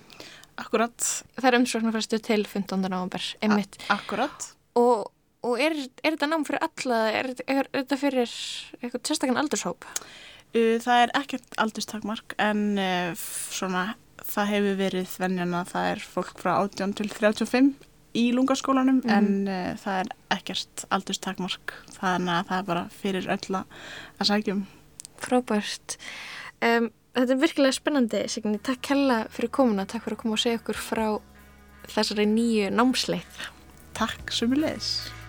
Akkurat. 0.60 0.95
Það 1.36 1.47
er 1.49 1.58
umsóknarfæstu 1.60 2.20
til 2.24 2.45
15. 2.47 2.82
november, 2.91 3.24
einmitt. 3.43 3.78
Akkurat. 3.91 4.49
Og, 4.80 5.08
og 5.46 5.60
er, 5.62 5.76
er 6.04 6.16
þetta 6.16 6.30
nám 6.32 6.46
fyrir 6.48 6.64
alla, 6.66 7.00
er, 7.14 7.32
er, 7.46 7.66
er 7.70 7.84
þetta 7.84 8.00
fyrir 8.02 8.32
eitthvað 8.82 9.04
sérstakann 9.12 9.41
aldurshóp? 9.41 9.86
Það 10.56 11.02
er 11.04 11.12
ekkert 11.20 11.58
aldurstakmark 11.60 12.34
en 12.39 12.62
svona 13.20 13.82
það 14.26 14.48
hefur 14.54 14.78
verið 14.80 15.16
venjan 15.20 15.56
að 15.58 15.74
það 15.74 15.89
er 15.91 16.04
fólk 16.16 16.38
frá 16.39 16.54
18 16.64 16.93
til 17.02 17.10
35 17.12 17.74
í 18.16 18.30
lungaskólanum 18.32 19.02
Mhm. 19.04 19.12
en 19.12 19.48
uh, 19.52 19.74
það 19.82 19.98
er 20.06 20.12
ekkert 20.38 20.86
aldurstakmark 20.96 21.74
þannig 21.98 22.32
að 22.38 22.48
það 22.48 22.58
er 22.62 22.70
bara 22.70 22.86
fyrir 23.02 23.28
öll 23.36 23.58
að 23.60 24.30
sækjum. 24.30 24.62
Frábært. 25.20 25.98
Um, 26.64 26.88
þetta 27.16 27.36
er 27.36 27.41
virkilega 27.43 27.76
spennandi, 27.76 28.24
Signi. 28.32 28.60
Takk 28.64 28.88
hella 28.93 29.20
fyrir 29.36 29.52
komuna, 29.52 29.86
takk 29.86 30.08
fyrir 30.08 30.16
að 30.18 30.24
koma 30.24 30.38
og 30.39 30.43
segja 30.46 30.62
okkur 30.62 30.80
frá 30.80 31.06
þessari 31.91 32.26
nýju 32.32 32.72
námsleið. 32.72 33.43
Takk 34.00 34.32
sumulegis. 34.32 35.12
I'm 35.12 35.25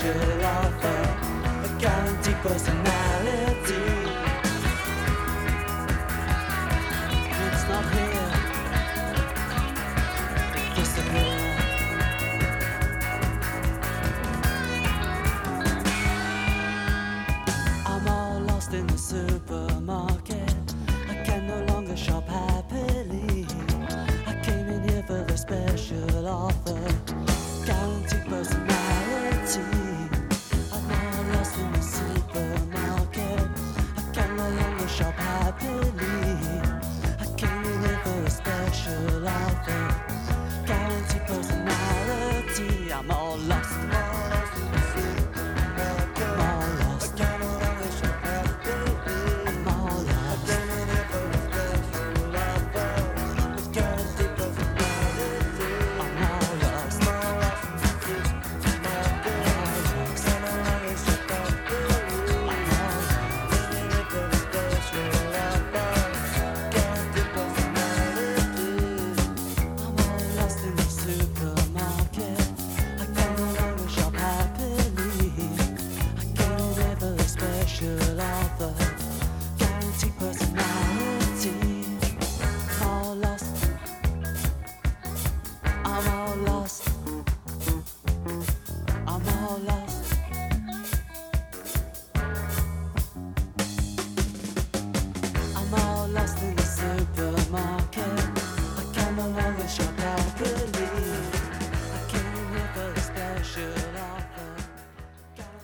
special 0.00 0.44
offer, 0.46 0.98
a 1.64 1.78
guaranteed 1.78 2.36
personality. 2.36 2.99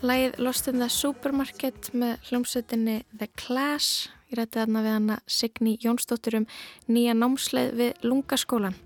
Lægið 0.07 0.39
Lost 0.43 0.69
in 0.71 0.79
the 0.81 0.89
Supermarket 0.93 1.91
með 1.97 2.29
hljómsveitinni 2.29 2.97
The 3.19 3.29
Clash. 3.39 4.11
Ég 4.31 4.39
rætti 4.41 4.61
þarna 4.61 4.83
við 4.85 4.95
hana 4.97 5.19
Signi 5.31 5.77
Jónsdóttir 5.83 6.39
um 6.41 6.47
nýja 6.91 7.15
námsleið 7.17 7.75
við 7.81 8.07
lungaskólan. 8.07 8.77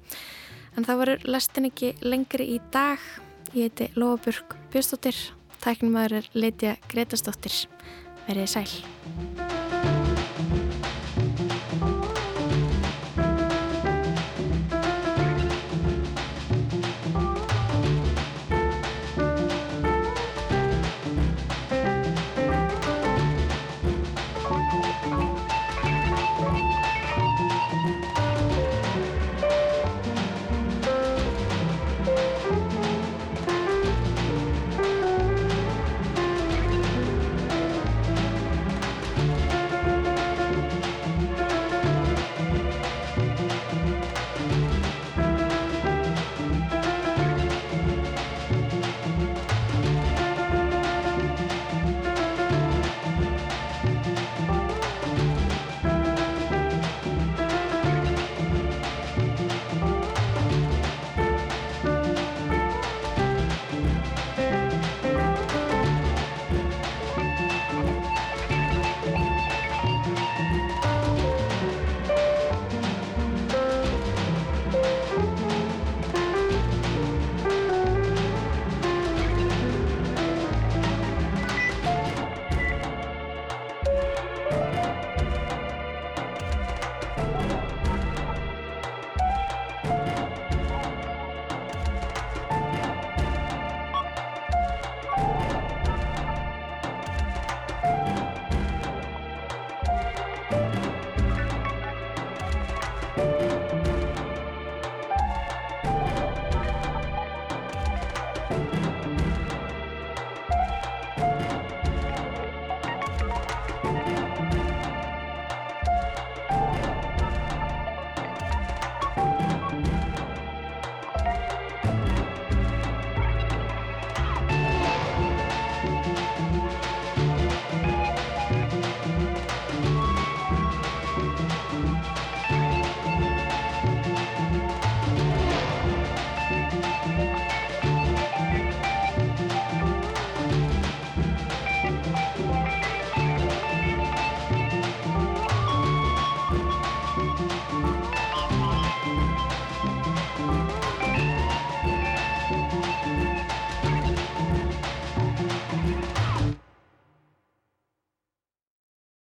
En 0.77 0.87
það 0.87 1.01
voru 1.03 1.17
lestin 1.29 1.69
ekki 1.71 1.95
lengri 2.05 2.51
í 2.57 2.59
dag. 2.73 3.01
Ég 3.53 3.71
heiti 3.71 3.91
Lóaburg 3.99 4.57
Björnsdóttir. 4.73 5.17
Tæknum 5.61 5.97
maður 5.97 6.21
er 6.21 6.31
Leitja 6.37 6.77
Gretastóttir. 6.89 7.67
Verið 8.29 8.55
sæl. 8.55 9.60